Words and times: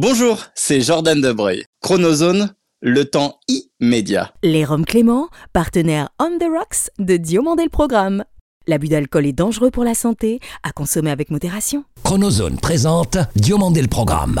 Bonjour, 0.00 0.44
c'est 0.54 0.80
Jordan 0.80 1.20
Debreuil. 1.20 1.64
Chronozone, 1.82 2.54
le 2.80 3.04
temps 3.06 3.40
immédiat. 3.48 4.32
Les 4.44 4.64
Roms 4.64 4.84
Clément, 4.84 5.28
partenaire 5.52 6.10
On 6.20 6.38
the 6.38 6.44
Rocks 6.48 6.92
de 7.00 7.16
Diomandé 7.16 7.64
le 7.64 7.68
Programme. 7.68 8.22
L'abus 8.68 8.86
d'alcool 8.86 9.26
est 9.26 9.32
dangereux 9.32 9.72
pour 9.72 9.82
la 9.82 9.94
santé, 9.94 10.38
à 10.62 10.70
consommer 10.70 11.10
avec 11.10 11.32
modération. 11.32 11.82
Chronozone 12.04 12.60
présente 12.60 13.18
Diomandé 13.34 13.82
le 13.82 13.88
Programme. 13.88 14.40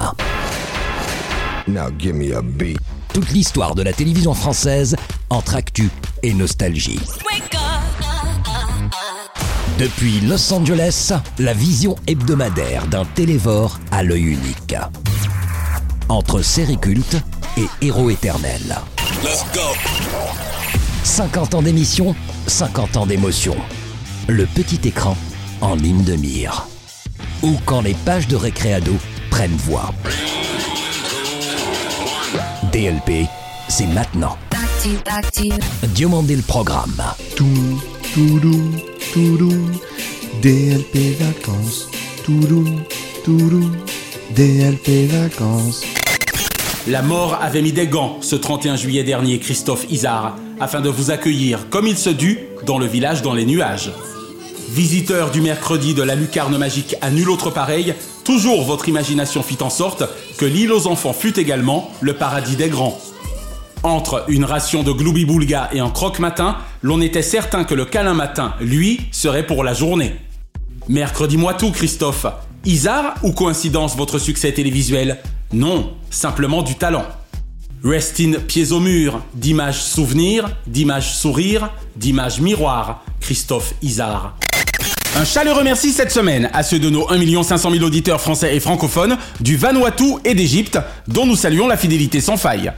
Now 1.66 1.90
give 1.98 2.14
me 2.14 2.36
a 2.36 2.40
beat. 2.40 2.78
Toute 3.12 3.32
l'histoire 3.32 3.74
de 3.74 3.82
la 3.82 3.92
télévision 3.92 4.34
française 4.34 4.94
entre 5.28 5.56
actu 5.56 5.90
et 6.22 6.34
nostalgie. 6.34 7.00
Depuis 9.76 10.20
Los 10.20 10.52
Angeles, 10.52 11.14
la 11.40 11.52
vision 11.52 11.96
hebdomadaire 12.06 12.86
d'un 12.86 13.04
télévore 13.04 13.80
à 13.90 14.04
l'œil 14.04 14.22
unique. 14.22 14.76
Entre 16.08 16.40
série 16.40 16.78
culte 16.78 17.16
et 17.58 17.66
héros 17.82 18.08
éternel. 18.08 18.62
50 21.04 21.54
ans 21.54 21.62
d'émission, 21.62 22.14
50 22.46 22.96
ans 22.96 23.06
d'émotion. 23.06 23.54
Le 24.26 24.46
petit 24.46 24.88
écran 24.88 25.16
en 25.60 25.74
ligne 25.74 26.04
de 26.04 26.14
mire. 26.14 26.66
Ou 27.42 27.56
quand 27.66 27.82
les 27.82 27.92
pages 27.92 28.26
de 28.26 28.36
récréado 28.36 28.92
prennent 29.30 29.56
voix. 29.56 29.92
DLP, 32.72 33.28
c'est 33.68 33.86
maintenant. 33.88 34.38
Diomandé 35.88 36.36
le 36.36 36.42
programme. 36.42 37.02
Tout, 37.36 37.82
toudou, 38.14 38.72
toudou. 39.12 39.70
DLP 40.40 41.18
vacances. 41.18 41.88
Toudou, 42.24 42.64
toudou. 43.24 43.70
DLP 44.34 45.06
vacances. 45.10 45.97
La 46.88 47.02
mort 47.02 47.38
avait 47.42 47.60
mis 47.60 47.72
des 47.72 47.86
gants 47.86 48.16
ce 48.22 48.34
31 48.34 48.76
juillet 48.76 49.04
dernier, 49.04 49.38
Christophe 49.38 49.84
Isard, 49.90 50.36
afin 50.58 50.80
de 50.80 50.88
vous 50.88 51.10
accueillir 51.10 51.68
comme 51.68 51.86
il 51.86 51.98
se 51.98 52.08
dut 52.08 52.38
dans 52.64 52.78
le 52.78 52.86
village 52.86 53.20
dans 53.20 53.34
les 53.34 53.44
nuages. 53.44 53.92
Visiteur 54.70 55.30
du 55.30 55.42
mercredi 55.42 55.92
de 55.92 56.02
la 56.02 56.14
lucarne 56.14 56.56
magique 56.56 56.96
à 57.02 57.10
nul 57.10 57.28
autre 57.28 57.50
pareil, 57.50 57.92
toujours 58.24 58.64
votre 58.64 58.88
imagination 58.88 59.42
fit 59.42 59.58
en 59.60 59.68
sorte 59.68 60.04
que 60.38 60.46
l'île 60.46 60.72
aux 60.72 60.86
enfants 60.86 61.12
fut 61.12 61.38
également 61.38 61.90
le 62.00 62.14
paradis 62.14 62.56
des 62.56 62.70
grands. 62.70 62.98
Entre 63.82 64.24
une 64.28 64.46
ration 64.46 64.82
de 64.82 64.92
gloubi-boulga 64.92 65.68
et 65.74 65.80
un 65.80 65.90
croque-matin, 65.90 66.56
l'on 66.80 67.02
était 67.02 67.20
certain 67.20 67.64
que 67.64 67.74
le 67.74 67.84
câlin 67.84 68.14
matin, 68.14 68.54
lui, 68.62 69.02
serait 69.12 69.46
pour 69.46 69.62
la 69.62 69.74
journée. 69.74 70.16
Mercredi 70.88 71.36
moi 71.36 71.52
tout, 71.52 71.70
Christophe. 71.70 72.24
Isard 72.64 73.14
ou 73.22 73.32
coïncidence 73.32 73.94
votre 73.94 74.18
succès 74.18 74.52
télévisuel? 74.52 75.18
Non, 75.52 75.94
simplement 76.10 76.62
du 76.62 76.74
talent. 76.74 77.06
Rest 77.82 78.20
in 78.20 78.32
pieds 78.46 78.70
au 78.72 78.80
mur, 78.80 79.22
d'images 79.32 79.82
souvenirs, 79.82 80.50
d'images 80.66 81.14
sourires, 81.14 81.70
d'images 81.96 82.40
miroirs, 82.40 83.02
Christophe 83.20 83.72
Isard. 83.80 84.36
Un 85.16 85.24
chaleureux 85.24 85.64
merci 85.64 85.92
cette 85.92 86.10
semaine 86.10 86.50
à 86.52 86.62
ceux 86.62 86.78
de 86.78 86.90
nos 86.90 87.10
1 87.10 87.42
500 87.42 87.70
000 87.70 87.82
auditeurs 87.82 88.20
français 88.20 88.54
et 88.54 88.60
francophones 88.60 89.16
du 89.40 89.56
Vanuatu 89.56 90.16
et 90.26 90.34
d'Égypte, 90.34 90.78
dont 91.06 91.24
nous 91.24 91.36
saluons 91.36 91.66
la 91.66 91.78
fidélité 91.78 92.20
sans 92.20 92.36
faille. 92.36 92.70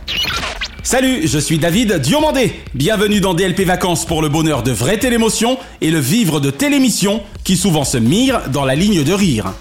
Salut, 0.84 1.26
je 1.26 1.38
suis 1.38 1.58
David 1.58 1.94
Diomandé. 1.94 2.52
Bienvenue 2.74 3.20
dans 3.20 3.34
DLP 3.34 3.62
Vacances 3.62 4.06
pour 4.06 4.22
le 4.22 4.28
bonheur 4.28 4.62
de 4.62 4.70
vraies 4.70 4.98
télémotions 4.98 5.58
et 5.80 5.91
le 5.91 5.98
vivre 5.98 6.38
de 6.38 6.50
télémissions 6.50 7.22
qui 7.42 7.56
souvent 7.56 7.84
se 7.84 7.98
mirent 7.98 8.48
dans 8.50 8.64
la 8.64 8.76
ligne 8.76 9.02
de 9.02 9.12
rire. 9.12 9.52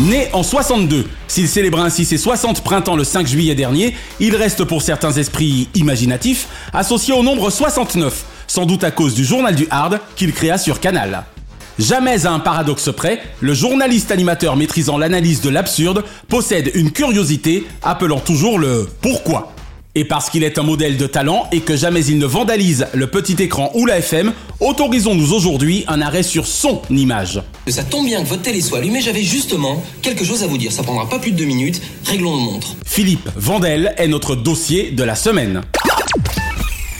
Né 0.00 0.28
en 0.32 0.42
62, 0.42 1.06
s'il 1.28 1.48
célèbre 1.48 1.80
ainsi 1.80 2.04
ses 2.04 2.16
60 2.18 2.62
printemps 2.62 2.96
le 2.96 3.04
5 3.04 3.26
juillet 3.26 3.54
dernier, 3.54 3.94
il 4.20 4.34
reste 4.34 4.64
pour 4.64 4.82
certains 4.82 5.12
esprits 5.12 5.68
imaginatifs 5.74 6.48
associé 6.72 7.14
au 7.14 7.22
nombre 7.22 7.50
69, 7.50 8.24
sans 8.46 8.66
doute 8.66 8.84
à 8.84 8.90
cause 8.90 9.14
du 9.14 9.24
journal 9.24 9.54
du 9.54 9.66
hard 9.70 10.00
qu'il 10.16 10.32
créa 10.32 10.58
sur 10.58 10.80
Canal. 10.80 11.24
Jamais 11.78 12.26
à 12.26 12.32
un 12.32 12.38
paradoxe 12.38 12.90
près, 12.96 13.20
le 13.40 13.52
journaliste 13.52 14.10
animateur 14.10 14.56
maîtrisant 14.56 14.96
l'analyse 14.96 15.40
de 15.40 15.50
l'absurde 15.50 16.04
possède 16.28 16.70
une 16.74 16.92
curiosité 16.92 17.66
appelant 17.82 18.20
toujours 18.20 18.58
le 18.58 18.88
pourquoi. 19.00 19.53
Et 19.96 20.04
parce 20.04 20.28
qu'il 20.28 20.42
est 20.42 20.58
un 20.58 20.64
modèle 20.64 20.96
de 20.96 21.06
talent 21.06 21.46
et 21.52 21.60
que 21.60 21.76
jamais 21.76 22.04
il 22.06 22.18
ne 22.18 22.26
vandalise 22.26 22.88
le 22.94 23.06
petit 23.06 23.40
écran 23.40 23.70
ou 23.74 23.86
la 23.86 23.98
FM, 23.98 24.32
autorisons-nous 24.58 25.32
aujourd'hui 25.32 25.84
un 25.86 26.00
arrêt 26.00 26.24
sur 26.24 26.48
son 26.48 26.82
image. 26.90 27.40
Ça 27.68 27.84
tombe 27.84 28.06
bien 28.06 28.22
que 28.22 28.28
votre 28.28 28.42
télé 28.42 28.60
soit 28.60 28.78
allumée, 28.78 29.00
j'avais 29.00 29.22
justement 29.22 29.80
quelque 30.02 30.24
chose 30.24 30.42
à 30.42 30.48
vous 30.48 30.58
dire. 30.58 30.72
Ça 30.72 30.82
prendra 30.82 31.08
pas 31.08 31.20
plus 31.20 31.30
de 31.30 31.36
deux 31.36 31.44
minutes. 31.44 31.80
Réglons 32.06 32.32
nos 32.32 32.40
montres. 32.40 32.74
Philippe 32.84 33.28
Vandel 33.36 33.94
est 33.96 34.08
notre 34.08 34.34
dossier 34.34 34.90
de 34.90 35.04
la 35.04 35.14
semaine. 35.14 35.60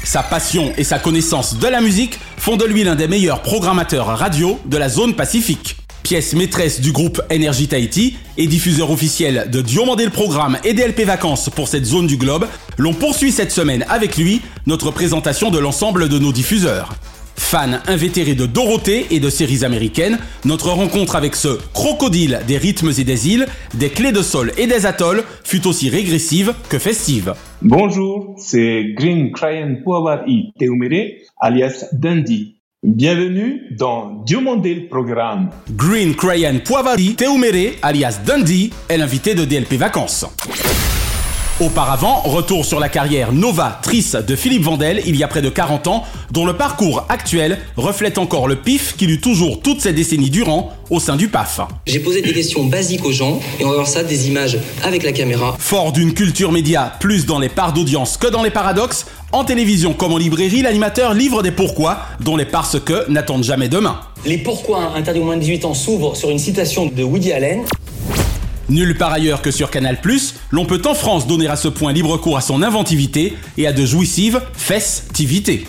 Sa 0.04 0.22
passion 0.22 0.72
et 0.76 0.84
sa 0.84 1.00
connaissance 1.00 1.58
de 1.58 1.66
la 1.66 1.80
musique 1.80 2.20
font 2.36 2.56
de 2.56 2.64
lui 2.64 2.84
l'un 2.84 2.94
des 2.94 3.08
meilleurs 3.08 3.42
programmateurs 3.42 4.06
radio 4.06 4.60
de 4.66 4.76
la 4.76 4.88
zone 4.88 5.14
Pacifique. 5.14 5.76
Pièce 6.04 6.34
maîtresse 6.34 6.82
du 6.82 6.92
groupe 6.92 7.22
Energy 7.32 7.66
Tahiti 7.66 8.18
et 8.36 8.46
diffuseur 8.46 8.90
officiel 8.90 9.48
de 9.50 9.62
Diomandé 9.62 10.04
le 10.04 10.10
Programme 10.10 10.58
et 10.62 10.74
DLP 10.74 11.00
Vacances 11.06 11.48
pour 11.48 11.66
cette 11.66 11.86
zone 11.86 12.06
du 12.06 12.18
globe, 12.18 12.46
l'on 12.76 12.92
poursuit 12.92 13.32
cette 13.32 13.50
semaine 13.50 13.86
avec 13.88 14.18
lui 14.18 14.42
notre 14.66 14.90
présentation 14.90 15.50
de 15.50 15.58
l'ensemble 15.58 16.10
de 16.10 16.18
nos 16.18 16.30
diffuseurs. 16.30 16.92
Fan 17.36 17.80
invétéré 17.86 18.34
de 18.34 18.44
Dorothée 18.44 19.06
et 19.12 19.18
de 19.18 19.30
séries 19.30 19.64
américaines, 19.64 20.18
notre 20.44 20.68
rencontre 20.68 21.16
avec 21.16 21.34
ce 21.34 21.58
crocodile 21.72 22.42
des 22.46 22.58
rythmes 22.58 22.92
et 22.98 23.04
des 23.04 23.28
îles, 23.30 23.46
des 23.72 23.88
clés 23.88 24.12
de 24.12 24.20
sol 24.20 24.52
et 24.58 24.66
des 24.66 24.84
atolls 24.84 25.24
fut 25.42 25.66
aussi 25.66 25.88
régressive 25.88 26.52
que 26.68 26.78
festive. 26.78 27.32
Bonjour, 27.62 28.34
c'est 28.36 28.92
Green 28.94 29.32
Crayon 29.32 29.78
Puawari 29.82 30.52
Teumere, 30.58 31.14
alias 31.40 31.86
Dundee. 31.92 32.56
Bienvenue 32.86 33.68
dans 33.70 34.22
Diomandé 34.26 34.74
le 34.74 34.88
Programme. 34.88 35.48
Green 35.70 36.14
Crayon 36.14 36.60
Poivari 36.62 37.14
Teumere, 37.16 37.76
alias 37.80 38.20
Dundee, 38.26 38.74
est 38.90 38.98
l'invité 38.98 39.34
de 39.34 39.46
DLP 39.46 39.78
Vacances. 39.78 40.26
Auparavant, 41.60 42.20
retour 42.22 42.64
sur 42.64 42.80
la 42.80 42.88
carrière 42.88 43.32
Nova 43.32 43.78
Trice 43.80 44.16
de 44.16 44.34
Philippe 44.34 44.64
Vandel 44.64 45.00
il 45.06 45.14
y 45.14 45.22
a 45.22 45.28
près 45.28 45.40
de 45.40 45.48
40 45.48 45.86
ans, 45.86 46.02
dont 46.32 46.46
le 46.46 46.54
parcours 46.54 47.06
actuel 47.08 47.60
reflète 47.76 48.18
encore 48.18 48.48
le 48.48 48.56
pif 48.56 48.96
qu'il 48.96 49.08
eut 49.12 49.20
toujours 49.20 49.62
toutes 49.62 49.80
ces 49.80 49.92
décennies 49.92 50.30
durant 50.30 50.72
au 50.90 50.98
sein 50.98 51.14
du 51.14 51.28
PAF. 51.28 51.60
J'ai 51.86 52.00
posé 52.00 52.22
des 52.22 52.32
questions 52.32 52.64
basiques 52.64 53.04
aux 53.04 53.12
gens 53.12 53.38
et 53.60 53.64
on 53.64 53.68
va 53.68 53.74
voir 53.76 53.86
ça, 53.86 54.02
des 54.02 54.26
images 54.26 54.58
avec 54.82 55.04
la 55.04 55.12
caméra. 55.12 55.54
Fort 55.60 55.92
d'une 55.92 56.12
culture 56.12 56.50
média 56.50 56.92
plus 56.98 57.24
dans 57.24 57.38
les 57.38 57.48
parts 57.48 57.72
d'audience 57.72 58.16
que 58.16 58.26
dans 58.26 58.42
les 58.42 58.50
paradoxes, 58.50 59.06
en 59.30 59.44
télévision 59.44 59.92
comme 59.92 60.12
en 60.12 60.18
librairie, 60.18 60.62
l'animateur 60.62 61.14
livre 61.14 61.44
des 61.44 61.52
pourquoi 61.52 62.00
dont 62.18 62.36
les 62.36 62.46
parce 62.46 62.80
que 62.80 63.08
n'attendent 63.08 63.44
jamais 63.44 63.68
demain. 63.68 64.00
Les 64.26 64.38
pourquoi 64.38 64.94
interdits 64.96 65.20
aux 65.20 65.24
moins 65.24 65.36
de 65.36 65.42
18 65.42 65.66
ans 65.66 65.74
s'ouvrent 65.74 66.16
sur 66.16 66.30
une 66.30 66.40
citation 66.40 66.86
de 66.86 67.04
Woody 67.04 67.30
Allen. 67.30 67.62
Nulle 68.70 68.96
part 68.96 69.12
ailleurs 69.12 69.42
que 69.42 69.50
sur 69.50 69.70
Canal+, 69.70 69.98
l'on 70.50 70.66
peut 70.66 70.82
en 70.86 70.94
France 70.94 71.26
donner 71.26 71.46
à 71.48 71.56
ce 71.56 71.68
point 71.68 71.92
libre 71.92 72.16
cours 72.16 72.36
à 72.36 72.40
son 72.40 72.62
inventivité 72.62 73.36
et 73.56 73.66
à 73.66 73.72
de 73.72 73.84
jouissives 73.84 74.40
festivités. 74.54 75.66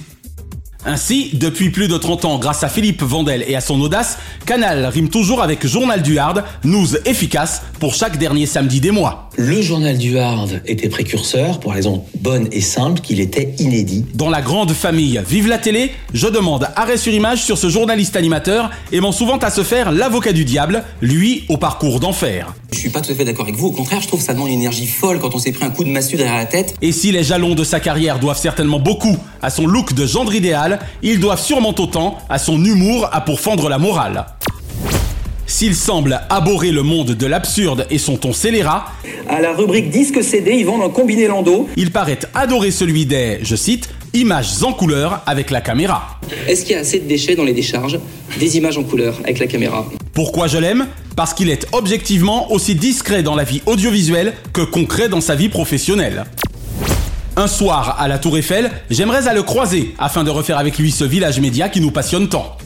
Ainsi, 0.85 1.31
depuis 1.33 1.71
plus 1.71 1.87
de 1.87 1.97
30 1.97 2.25
ans, 2.25 2.37
grâce 2.37 2.63
à 2.63 2.69
Philippe 2.69 3.01
Vandel 3.01 3.43
et 3.47 3.55
à 3.55 3.61
son 3.61 3.81
audace, 3.81 4.19
Canal 4.45 4.85
rime 4.85 5.09
toujours 5.09 5.41
avec 5.41 5.65
Journal 5.65 6.03
du 6.03 6.19
Hard, 6.19 6.43
news 6.63 6.95
efficace 7.05 7.63
pour 7.79 7.95
chaque 7.95 8.17
dernier 8.17 8.45
samedi 8.45 8.79
des 8.79 8.91
mois. 8.91 9.24
Le 9.37 9.61
journal 9.61 9.97
du 9.97 10.17
Hard 10.17 10.61
était 10.65 10.87
précurseur 10.87 11.59
pour 11.59 11.71
la 11.71 11.75
raison 11.75 12.05
bonne 12.21 12.47
et 12.53 12.61
simple 12.61 13.01
qu'il 13.01 13.19
était 13.19 13.53
inédit. 13.59 14.05
Dans 14.13 14.29
la 14.29 14.41
grande 14.41 14.71
famille 14.71 15.21
Vive 15.27 15.49
la 15.49 15.57
télé, 15.57 15.91
je 16.13 16.27
demande 16.27 16.69
arrêt 16.77 16.95
sur 16.95 17.13
image 17.13 17.43
sur 17.43 17.57
ce 17.57 17.67
journaliste 17.67 18.15
animateur 18.15 18.71
aimant 18.93 19.11
souvent 19.11 19.37
à 19.37 19.49
se 19.49 19.63
faire 19.63 19.91
l'avocat 19.91 20.31
du 20.31 20.45
diable, 20.45 20.85
lui 21.01 21.43
au 21.49 21.57
parcours 21.57 21.99
d'enfer. 21.99 22.53
Je 22.71 22.79
suis 22.79 22.89
pas 22.89 23.01
tout 23.01 23.11
à 23.11 23.15
fait 23.15 23.25
d'accord 23.25 23.43
avec 23.43 23.57
vous, 23.57 23.67
au 23.67 23.71
contraire, 23.71 23.99
je 23.99 24.07
trouve 24.07 24.21
que 24.21 24.25
ça 24.25 24.33
demande 24.33 24.47
une 24.47 24.59
énergie 24.59 24.87
folle 24.87 25.19
quand 25.19 25.35
on 25.35 25.39
s'est 25.39 25.51
pris 25.51 25.65
un 25.65 25.69
coup 25.69 25.83
de 25.83 25.89
massue 25.89 26.15
derrière 26.15 26.37
la 26.37 26.45
tête. 26.45 26.73
Et 26.81 26.93
si 26.93 27.11
les 27.11 27.23
jalons 27.23 27.55
de 27.55 27.63
sa 27.65 27.81
carrière 27.81 28.19
doivent 28.19 28.39
certainement 28.39 28.79
beaucoup 28.79 29.17
à 29.41 29.49
son 29.49 29.67
look 29.67 29.93
de 29.93 30.05
gendre 30.05 30.33
idéal, 30.33 30.79
ils 31.03 31.19
doivent 31.19 31.41
sûrement 31.41 31.75
autant 31.77 32.17
à 32.29 32.39
son 32.39 32.63
humour 32.63 33.09
à 33.11 33.19
pourfendre 33.19 33.67
la 33.67 33.79
morale. 33.79 34.25
S'il 35.47 35.75
semble 35.75 36.21
abhorrer 36.29 36.71
le 36.71 36.81
monde 36.81 37.11
de 37.11 37.25
l'absurde 37.27 37.85
et 37.91 37.97
son 37.99 38.17
ton 38.17 38.33
scélérat, 38.33 38.85
À 39.29 39.41
la 39.41 39.53
rubrique 39.53 39.89
disque 39.89 40.23
CD, 40.23 40.53
ils 40.57 40.65
vendent 40.65 40.83
un 40.83 40.89
combiné 40.89 41.27
Lando. 41.27 41.69
il 41.75 41.91
paraît 41.91 42.19
adorer 42.33 42.71
celui 42.71 43.05
des, 43.05 43.39
je 43.43 43.55
cite, 43.55 43.89
images 44.13 44.63
en 44.63 44.73
couleur 44.73 45.21
avec 45.27 45.51
la 45.51 45.61
caméra. 45.61 46.19
Est-ce 46.47 46.63
qu'il 46.65 46.73
y 46.73 46.77
a 46.77 46.81
assez 46.81 46.99
de 46.99 47.07
déchets 47.07 47.35
dans 47.35 47.43
les 47.43 47.53
décharges? 47.53 47.99
Des 48.39 48.57
images 48.57 48.77
en 48.77 48.83
couleur 48.83 49.19
avec 49.23 49.39
la 49.39 49.47
caméra. 49.47 49.85
Pourquoi 50.13 50.47
je 50.47 50.57
l'aime? 50.57 50.87
Parce 51.15 51.33
qu'il 51.33 51.49
est 51.49 51.67
objectivement 51.73 52.51
aussi 52.51 52.75
discret 52.75 53.21
dans 53.23 53.35
la 53.35 53.43
vie 53.43 53.61
audiovisuelle 53.65 54.33
que 54.51 54.61
concret 54.61 55.09
dans 55.09 55.21
sa 55.21 55.35
vie 55.35 55.49
professionnelle. 55.49 56.25
Un 57.37 57.47
soir, 57.47 57.97
à 57.99 58.07
la 58.07 58.17
Tour 58.17 58.37
Eiffel, 58.37 58.71
j'aimerais 58.89 59.27
à 59.27 59.33
le 59.33 59.43
croiser 59.43 59.93
afin 59.99 60.23
de 60.23 60.29
refaire 60.29 60.57
avec 60.57 60.77
lui 60.77 60.91
ce 60.91 61.03
village 61.03 61.39
média 61.39 61.69
qui 61.69 61.81
nous 61.81 61.91
passionne 61.91 62.29
tant. 62.29 62.57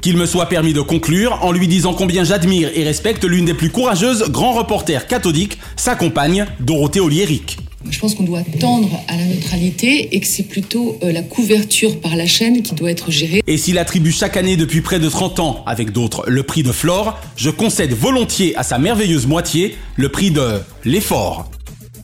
Qu'il 0.00 0.16
me 0.16 0.24
soit 0.24 0.46
permis 0.46 0.72
de 0.72 0.80
conclure 0.80 1.38
en 1.42 1.52
lui 1.52 1.68
disant 1.68 1.92
combien 1.92 2.24
j'admire 2.24 2.70
et 2.74 2.84
respecte 2.84 3.24
l'une 3.24 3.44
des 3.44 3.54
plus 3.54 3.70
courageuses 3.70 4.30
grands 4.30 4.52
reporters 4.52 5.06
cathodiques, 5.06 5.58
sa 5.76 5.94
compagne, 5.94 6.46
Dorothée 6.58 7.00
Oliéric. 7.00 7.58
Je 7.88 7.98
pense 7.98 8.14
qu'on 8.14 8.24
doit 8.24 8.42
tendre 8.58 8.88
à 9.08 9.16
la 9.16 9.24
neutralité 9.24 10.14
et 10.14 10.20
que 10.20 10.26
c'est 10.26 10.44
plutôt 10.44 10.98
euh, 11.02 11.12
la 11.12 11.22
couverture 11.22 12.00
par 12.00 12.16
la 12.16 12.26
chaîne 12.26 12.62
qui 12.62 12.74
doit 12.74 12.90
être 12.90 13.10
gérée. 13.10 13.42
Et 13.46 13.56
s'il 13.56 13.78
attribue 13.78 14.12
chaque 14.12 14.36
année 14.36 14.56
depuis 14.56 14.80
près 14.80 14.98
de 14.98 15.08
30 15.08 15.40
ans, 15.40 15.64
avec 15.66 15.90
d'autres, 15.90 16.24
le 16.26 16.42
prix 16.42 16.62
de 16.62 16.72
Flore, 16.72 17.18
je 17.36 17.50
concède 17.50 17.92
volontiers 17.92 18.54
à 18.56 18.62
sa 18.62 18.78
merveilleuse 18.78 19.26
moitié 19.26 19.76
le 19.96 20.08
prix 20.08 20.30
de 20.30 20.60
l'effort. 20.84 21.50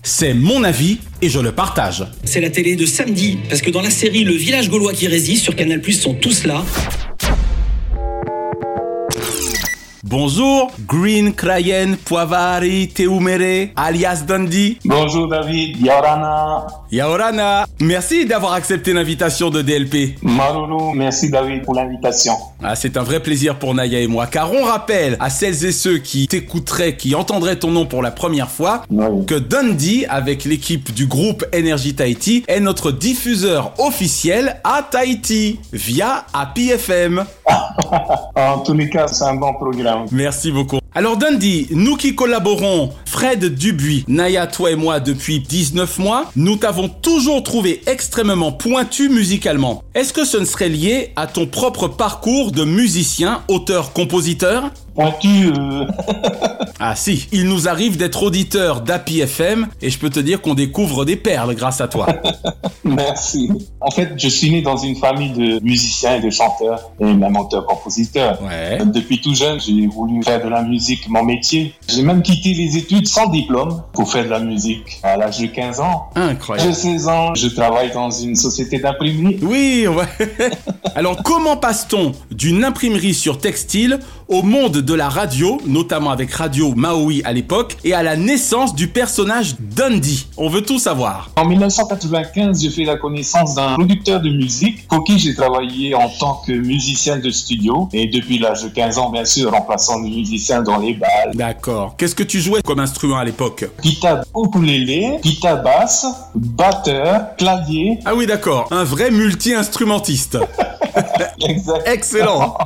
C'est 0.02 0.34
mon 0.34 0.64
avis 0.64 0.98
et 1.20 1.28
je 1.28 1.40
le 1.40 1.52
partage. 1.52 2.04
C'est 2.24 2.40
la 2.40 2.50
télé 2.50 2.76
de 2.76 2.86
samedi, 2.86 3.38
parce 3.48 3.60
que 3.60 3.70
dans 3.70 3.82
la 3.82 3.90
série 3.90 4.24
Le 4.24 4.34
village 4.34 4.70
gaulois 4.70 4.92
qui 4.92 5.08
résiste 5.08 5.42
sur 5.42 5.56
Canal 5.56 5.80
Plus 5.80 5.94
sont 5.94 6.14
tous 6.14 6.44
là. 6.44 6.64
Bonjour, 10.08 10.70
Green 10.86 11.32
Crayen 11.34 11.96
Poivari 12.04 12.86
Teumere, 12.94 13.70
alias 13.74 14.22
Dundee. 14.24 14.78
Bonjour 14.84 15.26
David, 15.26 15.84
Yorana. 15.84 16.68
Yaorana, 16.92 17.66
merci 17.80 18.24
d'avoir 18.24 18.52
accepté 18.52 18.92
l'invitation 18.92 19.50
de 19.50 19.62
DLP. 19.62 20.14
Marulu, 20.22 20.96
merci 20.96 21.28
David 21.28 21.62
pour 21.64 21.74
l'invitation. 21.74 22.34
Ah, 22.62 22.76
c'est 22.76 22.96
un 22.96 23.02
vrai 23.02 23.18
plaisir 23.20 23.58
pour 23.58 23.74
Naya 23.74 23.98
et 23.98 24.06
moi, 24.06 24.28
car 24.28 24.52
on 24.52 24.62
rappelle 24.62 25.16
à 25.18 25.28
celles 25.28 25.64
et 25.64 25.72
ceux 25.72 25.98
qui 25.98 26.28
t'écouteraient, 26.28 26.96
qui 26.96 27.16
entendraient 27.16 27.56
ton 27.56 27.72
nom 27.72 27.84
pour 27.84 28.00
la 28.00 28.12
première 28.12 28.48
fois, 28.48 28.82
Oui. 28.88 29.26
que 29.26 29.34
Dundee, 29.34 30.06
avec 30.08 30.44
l'équipe 30.44 30.94
du 30.94 31.08
groupe 31.08 31.44
Energy 31.52 31.96
Tahiti, 31.96 32.44
est 32.46 32.60
notre 32.60 32.92
diffuseur 32.92 33.72
officiel 33.78 34.60
à 34.62 34.86
Tahiti, 34.88 35.58
via 35.72 36.24
Happy 36.32 36.70
FM. 36.70 37.24
En 38.34 38.58
tous 38.60 38.72
les 38.72 38.88
cas, 38.88 39.06
c'est 39.06 39.24
un 39.24 39.34
bon 39.34 39.52
programme. 39.54 40.05
Merci 40.12 40.52
beaucoup. 40.52 40.78
Alors 40.96 41.18
Dundee, 41.18 41.66
nous 41.72 41.96
qui 41.96 42.14
collaborons, 42.14 42.90
Fred 43.04 43.44
Dubuis, 43.54 44.06
Naya, 44.08 44.46
toi 44.46 44.70
et 44.70 44.76
moi, 44.76 44.98
depuis 44.98 45.40
19 45.40 45.98
mois, 45.98 46.30
nous 46.36 46.56
t'avons 46.56 46.88
toujours 46.88 47.42
trouvé 47.42 47.82
extrêmement 47.86 48.50
pointu 48.50 49.10
musicalement. 49.10 49.82
Est-ce 49.94 50.14
que 50.14 50.24
ce 50.24 50.38
ne 50.38 50.46
serait 50.46 50.70
lié 50.70 51.12
à 51.14 51.26
ton 51.26 51.46
propre 51.46 51.86
parcours 51.86 52.50
de 52.50 52.64
musicien, 52.64 53.42
auteur, 53.48 53.92
compositeur? 53.92 54.70
Pointu, 54.94 55.48
euh, 55.48 55.84
Ah 56.80 56.94
si, 56.94 57.26
il 57.32 57.44
nous 57.44 57.68
arrive 57.68 57.96
d'être 57.96 58.22
auditeur 58.22 58.80
d'Happy 58.80 59.20
FM 59.20 59.66
et 59.82 59.90
je 59.90 59.98
peux 59.98 60.10
te 60.10 60.20
dire 60.20 60.40
qu'on 60.40 60.54
découvre 60.54 61.04
des 61.04 61.16
perles 61.16 61.54
grâce 61.54 61.80
à 61.80 61.88
toi. 61.88 62.06
merci. 62.84 63.50
En 63.80 63.90
fait, 63.90 64.12
je 64.16 64.28
suis 64.28 64.50
né 64.50 64.62
dans 64.62 64.76
une 64.76 64.96
famille 64.96 65.30
de 65.30 65.62
musiciens 65.62 66.16
et 66.16 66.20
de 66.20 66.30
chanteurs, 66.30 66.90
et 67.00 67.12
même 67.12 67.36
auteurs-compositeurs. 67.36 68.42
Ouais. 68.42 68.78
Depuis 68.86 69.20
tout 69.20 69.34
jeune, 69.34 69.58
j'ai 69.60 69.86
voulu 69.86 70.22
faire 70.22 70.42
de 70.42 70.48
la 70.48 70.62
musique 70.62 70.85
mon 71.08 71.22
métier. 71.22 71.74
J'ai 71.88 72.02
même 72.02 72.22
quitté 72.22 72.54
les 72.54 72.76
études 72.76 73.06
sans 73.06 73.28
diplôme 73.28 73.82
pour 73.92 74.10
faire 74.10 74.24
de 74.24 74.30
la 74.30 74.40
musique 74.40 74.98
à 75.02 75.16
l'âge 75.16 75.38
de 75.38 75.46
15 75.46 75.80
ans. 75.80 76.10
J'ai 76.14 76.22
Incroyable. 76.22 76.74
16 76.74 77.08
ans, 77.08 77.34
je 77.34 77.48
travaille 77.48 77.92
dans 77.92 78.10
une 78.10 78.36
société 78.36 78.78
d'imprimerie. 78.78 79.38
Oui, 79.42 79.86
ouais. 79.86 80.50
Alors 80.94 81.22
comment 81.22 81.56
passe-t-on 81.56 82.12
d'une 82.30 82.64
imprimerie 82.64 83.14
sur 83.14 83.38
textile 83.38 83.98
au 84.28 84.42
monde 84.42 84.78
de 84.78 84.94
la 84.94 85.08
radio, 85.08 85.60
notamment 85.66 86.10
avec 86.10 86.32
Radio 86.32 86.74
Maui 86.74 87.22
à 87.24 87.32
l'époque, 87.32 87.76
et 87.84 87.94
à 87.94 88.02
la 88.02 88.16
naissance 88.16 88.74
du 88.74 88.88
personnage 88.88 89.54
Dundee 89.60 90.26
On 90.36 90.48
veut 90.48 90.62
tout 90.62 90.78
savoir. 90.78 91.30
En 91.36 91.44
1995, 91.44 92.60
j'ai 92.60 92.70
fait 92.70 92.84
la 92.84 92.96
connaissance 92.96 93.54
d'un 93.54 93.74
producteur 93.74 94.20
de 94.20 94.30
musique 94.30 94.86
pour 94.88 95.04
qui 95.04 95.18
j'ai 95.18 95.34
travaillé 95.34 95.94
en 95.94 96.08
tant 96.08 96.42
que 96.46 96.52
musicien 96.52 97.18
de 97.18 97.30
studio. 97.30 97.88
Et 97.92 98.08
depuis 98.08 98.38
l'âge 98.38 98.64
de 98.64 98.68
15 98.68 98.98
ans, 98.98 99.10
bien 99.10 99.24
sûr, 99.24 99.50
remplaçant 99.50 100.00
les 100.02 100.10
musiciens 100.10 100.62
dans 100.62 100.78
les 100.78 100.94
balles. 100.94 101.32
D'accord. 101.34 101.94
Qu'est-ce 101.96 102.14
que 102.14 102.24
tu 102.24 102.40
jouais 102.40 102.62
comme 102.62 102.80
instrument 102.80 103.18
à 103.18 103.24
l'époque? 103.24 103.64
Guitare 103.82 104.24
ukulélé, 104.36 105.18
guitare 105.22 105.62
basse, 105.62 106.06
batteur, 106.34 107.36
clavier. 107.36 107.98
Ah 108.04 108.14
oui, 108.14 108.26
d'accord. 108.26 108.68
Un 108.70 108.84
vrai 108.84 109.10
multi-instrumentiste. 109.10 110.38
Excellent. 111.86 112.56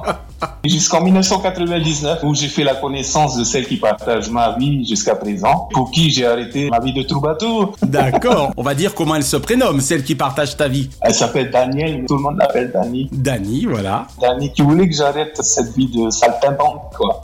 Jusqu'en 0.65 1.03
1999, 1.03 2.21
où 2.23 2.35
j'ai 2.35 2.49
fait 2.49 2.65
la 2.65 2.75
connaissance 2.75 3.37
de 3.37 3.45
celle 3.45 3.67
qui 3.67 3.77
partage 3.77 4.31
ma 4.31 4.57
vie 4.57 4.87
jusqu'à 4.87 5.15
présent, 5.15 5.69
pour 5.73 5.91
qui 5.91 6.11
j'ai 6.11 6.27
arrêté 6.27 6.71
ma 6.71 6.81
vie 6.81 6.95
de 6.95 7.03
troubadour. 7.03 7.75
D'accord. 7.83 8.53
On 8.57 8.63
va 8.63 8.75
dire 8.75 8.95
comment 8.95 9.17
elle 9.17 9.23
se 9.23 9.37
prénomme, 9.37 9.81
celle 9.81 10.03
qui 10.03 10.15
partage 10.15 10.57
ta 10.57 10.69
vie. 10.69 10.89
Elle 11.03 11.15
s'appelle 11.15 11.51
Daniel, 11.51 12.01
mais 12.01 12.07
tout 12.07 12.17
le 12.17 12.23
monde 12.23 12.39
l'appelle 12.39 12.71
Dani. 12.73 13.09
Dani, 13.13 13.67
voilà. 13.67 14.07
Dani 14.21 14.53
qui 14.53 14.63
voulait 14.63 14.89
que 14.89 14.95
j'arrête 14.95 15.37
cette 15.43 15.77
vie 15.77 15.89
de 15.89 16.09
saltimbanque, 16.11 16.95
quoi. 16.97 17.21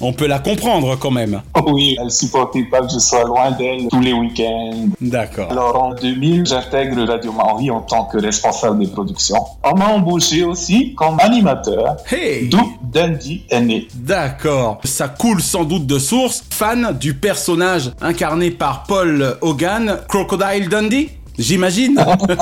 On 0.00 0.12
peut 0.12 0.26
la 0.26 0.38
comprendre 0.38 0.96
quand 0.96 1.10
même. 1.10 1.40
Oui, 1.66 1.96
elle 2.00 2.10
supportait 2.10 2.64
pas 2.64 2.80
que 2.80 2.92
je 2.92 2.98
sois 2.98 3.24
loin 3.24 3.50
d'elle 3.52 3.88
tous 3.88 4.00
les 4.00 4.12
week-ends. 4.12 4.88
D'accord. 5.00 5.50
Alors 5.50 5.82
en 5.82 5.94
2000, 5.94 6.46
j'intègre 6.46 7.06
Radio 7.06 7.32
Maui 7.32 7.70
en 7.70 7.80
tant 7.80 8.04
que 8.04 8.18
responsable 8.18 8.78
des 8.80 8.88
productions. 8.88 9.42
On 9.64 9.76
m'a 9.76 9.88
embauché 9.88 10.31
aussi 10.40 10.94
comme 10.94 11.18
animateur, 11.20 11.96
Hey 12.10 12.48
d'où 12.48 12.78
Dundee 12.82 13.44
est 13.50 13.60
né. 13.60 13.88
D'accord. 13.94 14.80
Ça 14.84 15.08
coule 15.08 15.42
sans 15.42 15.64
doute 15.64 15.86
de 15.86 15.98
source. 15.98 16.44
Fan 16.50 16.96
du 16.98 17.14
personnage 17.14 17.90
incarné 18.00 18.50
par 18.50 18.84
Paul 18.84 19.36
Hogan, 19.40 19.98
Crocodile 20.08 20.68
Dundee 20.68 21.10
J'imagine. 21.38 21.98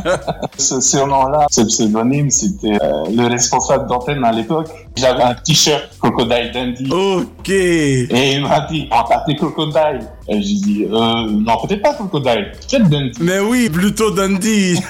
Ce 0.58 0.80
surnom-là, 0.80 1.46
ce 1.50 1.62
pseudonyme, 1.62 2.28
c'était 2.30 2.76
euh, 2.82 3.04
le 3.14 3.28
responsable 3.28 3.86
d'antenne 3.88 4.24
à 4.24 4.32
l'époque. 4.32 4.68
J'avais 4.96 5.22
un 5.22 5.34
t-shirt 5.34 5.88
Crocodile 6.00 6.50
Dundee. 6.52 6.90
ok. 6.90 7.48
Et 7.48 8.32
il 8.34 8.42
m'a 8.42 8.66
dit, 8.70 8.88
on 8.90 9.02
t'a 9.04 9.24
Crocodile. 9.34 10.08
J'ai 10.30 10.38
dit, 10.40 10.84
euh, 10.84 10.94
non, 11.28 11.56
peut-être 11.66 11.82
pas 11.82 11.92
Crocodile, 11.94 12.52
peut-être 12.68 12.88
Dundee. 12.88 13.12
Mais 13.20 13.40
oui, 13.40 13.68
plutôt 13.68 14.10
Dundee. 14.10 14.78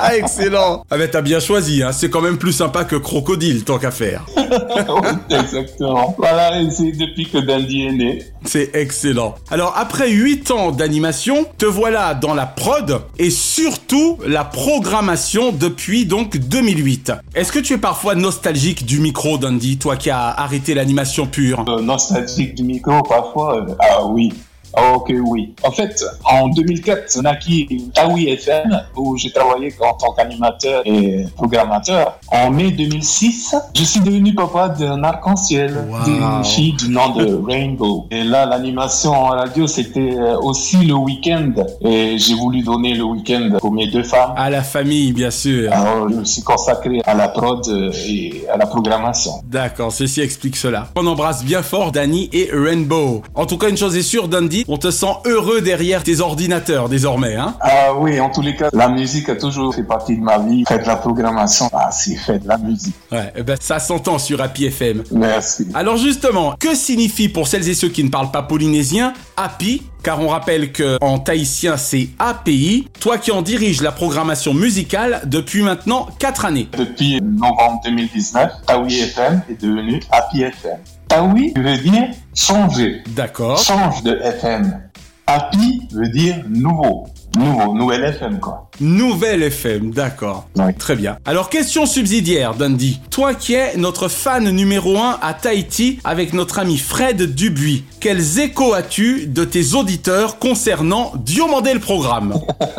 Ah, 0.00 0.14
Excellent. 0.16 0.84
Ah 0.90 0.96
mais 0.96 1.08
t'as 1.08 1.20
bien 1.20 1.40
choisi, 1.40 1.82
hein. 1.82 1.90
c'est 1.92 2.08
quand 2.08 2.20
même 2.22 2.38
plus 2.38 2.52
sympa 2.52 2.84
que 2.84 2.96
Crocodile, 2.96 3.64
tant 3.64 3.78
qu'à 3.78 3.90
faire. 3.90 4.24
Oui, 4.36 5.36
Exactement. 5.38 6.14
Voilà, 6.16 6.52
c'est 6.70 6.92
depuis 6.92 7.26
que 7.28 7.38
Dundee 7.38 7.86
est 7.86 7.92
né. 7.92 8.22
C'est 8.44 8.74
excellent. 8.74 9.34
Alors 9.50 9.74
après 9.76 10.10
8 10.10 10.50
ans 10.52 10.70
d'animation, 10.70 11.44
te 11.58 11.66
voilà 11.66 12.14
dans 12.14 12.32
la 12.34 12.46
prod 12.46 13.02
et 13.18 13.28
surtout 13.30 14.18
la 14.26 14.44
programmation 14.44 15.52
depuis 15.52 16.06
donc 16.06 16.36
2008. 16.38 17.12
Est-ce 17.34 17.52
que 17.52 17.58
tu 17.58 17.74
es 17.74 17.78
parfois 17.78 18.14
nostalgique 18.14 18.86
du 18.86 19.00
micro 19.00 19.36
Dundee, 19.36 19.76
toi 19.78 19.96
qui 19.96 20.08
as 20.10 20.28
arrêté 20.28 20.74
l'animation 20.74 21.26
pure? 21.26 21.64
Euh, 21.68 21.82
nostalgique 21.82 22.54
du 22.54 22.62
micro 22.62 23.02
parfois. 23.02 23.56
euh, 23.58 23.74
ah 23.80 24.06
oui. 24.06 24.17
Ah, 24.18 24.47
ok, 24.76 25.12
oui. 25.26 25.54
En 25.64 25.70
fait, 25.70 26.04
en 26.24 26.48
2004, 26.48 27.20
naquit 27.22 27.90
Tawi 27.94 28.28
FM, 28.28 28.80
où 28.96 29.16
j'ai 29.16 29.30
travaillé 29.30 29.72
en 29.80 29.94
tant 29.94 30.12
qu'animateur 30.12 30.82
et 30.84 31.24
programmateur. 31.36 32.18
En 32.28 32.50
mai 32.50 32.70
2006, 32.70 33.54
je 33.74 33.82
suis 33.84 34.00
devenu 34.00 34.34
papa 34.34 34.68
d'un 34.68 35.02
arc-en-ciel, 35.04 35.76
Wow. 35.88 36.04
d'une 36.04 36.44
fille 36.44 36.72
du 36.74 36.88
nom 36.90 37.10
de 37.14 37.40
Rainbow. 37.46 38.06
Et 38.10 38.24
là, 38.24 38.46
l'animation 38.46 39.12
en 39.12 39.28
radio, 39.28 39.66
c'était 39.66 40.14
euh, 40.18 40.38
aussi 40.40 40.76
le 40.84 40.94
week-end. 40.94 41.52
Et 41.80 42.18
j'ai 42.18 42.34
voulu 42.34 42.62
donner 42.62 42.94
le 42.94 43.04
week-end 43.04 43.56
pour 43.60 43.72
mes 43.72 43.86
deux 43.88 44.02
femmes. 44.02 44.32
À 44.36 44.50
la 44.50 44.62
famille, 44.62 45.12
bien 45.12 45.30
sûr. 45.30 45.72
Alors, 45.72 46.08
je 46.08 46.14
me 46.16 46.24
suis 46.24 46.42
consacré 46.42 47.00
à 47.04 47.14
la 47.14 47.28
prod 47.28 47.66
euh, 47.68 47.90
et 48.06 48.42
à 48.52 48.56
la 48.56 48.66
programmation. 48.66 49.32
D'accord, 49.44 49.92
ceci 49.92 50.20
explique 50.20 50.56
cela. 50.56 50.88
On 50.96 51.06
embrasse 51.06 51.44
bien 51.44 51.62
fort 51.62 51.92
Danny 51.92 52.28
et 52.32 52.50
Rainbow. 52.52 53.22
En 53.34 53.46
tout 53.46 53.56
cas, 53.58 53.68
une 53.68 53.76
chose 53.76 53.96
est 53.96 54.02
sûre, 54.02 54.28
On 54.68 54.76
te 54.76 54.90
sent 54.90 55.06
heureux 55.24 55.60
derrière 55.60 56.02
tes 56.02 56.20
ordinateurs 56.20 56.88
désormais, 56.88 57.36
hein 57.36 57.54
Ah 57.60 57.94
oui, 57.98 58.18
en 58.20 58.30
tous 58.30 58.42
les 58.42 58.56
cas, 58.56 58.68
la 58.72 58.88
musique 58.88 59.28
a 59.28 59.36
toujours 59.36 59.74
fait 59.74 59.82
partie 59.82 60.16
de 60.16 60.22
ma 60.22 60.38
vie. 60.38 60.64
Faire 60.66 60.80
de 60.82 60.86
la 60.86 60.96
programmation, 60.96 61.68
ah, 61.72 61.90
c'est 61.92 62.16
faire 62.16 62.40
de 62.40 62.48
la 62.48 62.58
musique. 62.58 62.94
Ouais, 63.12 63.32
eh 63.36 63.42
ben, 63.42 63.56
ça 63.60 63.78
s'entend 63.78 64.18
sur 64.18 64.40
Happy 64.40 64.66
FM. 64.66 65.04
Merci. 65.12 65.68
Alors 65.74 65.96
justement, 65.96 66.54
que 66.58 66.74
signifie 66.74 67.28
pour 67.28 67.48
celles 67.48 67.68
et 67.68 67.74
ceux 67.74 67.88
qui 67.88 68.04
ne 68.04 68.10
parlent 68.10 68.30
pas 68.30 68.42
polynésien 68.42 69.12
Happy? 69.36 69.82
Car 70.02 70.20
on 70.20 70.28
rappelle 70.28 70.72
que 70.72 70.96
en 71.00 71.18
tahitien 71.18 71.76
c'est 71.76 72.08
API. 72.18 72.88
Toi 73.00 73.18
qui 73.18 73.32
en 73.32 73.42
diriges 73.42 73.82
la 73.82 73.92
programmation 73.92 74.54
musicale 74.54 75.22
depuis 75.26 75.62
maintenant 75.62 76.08
4 76.18 76.44
années. 76.44 76.68
Depuis 76.76 77.20
novembre 77.20 77.80
2019, 77.84 78.50
Tawi 78.66 79.00
FM 79.00 79.42
est 79.50 79.60
devenu 79.60 80.00
Happy 80.10 80.42
FM. 80.42 80.78
Tawi 81.08 81.54
veut 81.56 81.78
dire 81.78 82.10
changer, 82.34 83.02
D'accord. 83.08 83.58
change 83.58 84.02
de 84.02 84.16
FM. 84.20 84.82
Happy 85.26 85.88
veut 85.90 86.08
dire 86.08 86.36
nouveau. 86.48 87.06
Nouveau, 87.38 87.72
nouvelle 87.72 88.02
FM, 88.02 88.40
quoi. 88.40 88.68
Nouvelle 88.80 89.44
FM, 89.44 89.92
d'accord. 89.92 90.48
Oui. 90.56 90.74
Très 90.76 90.96
bien. 90.96 91.18
Alors, 91.24 91.50
question 91.50 91.86
subsidiaire, 91.86 92.54
Dundee. 92.54 92.98
Toi 93.10 93.34
qui 93.34 93.54
es 93.54 93.76
notre 93.76 94.08
fan 94.08 94.50
numéro 94.50 94.98
un 94.98 95.16
à 95.22 95.34
Tahiti 95.34 96.00
avec 96.02 96.32
notre 96.32 96.58
ami 96.58 96.78
Fred 96.78 97.34
Dubuis, 97.34 97.84
quels 98.00 98.40
échos 98.40 98.74
as-tu 98.74 99.28
de 99.28 99.44
tes 99.44 99.74
auditeurs 99.74 100.40
concernant 100.40 101.12
Diomandé 101.14 101.74
le 101.74 101.80
programme? 101.80 102.34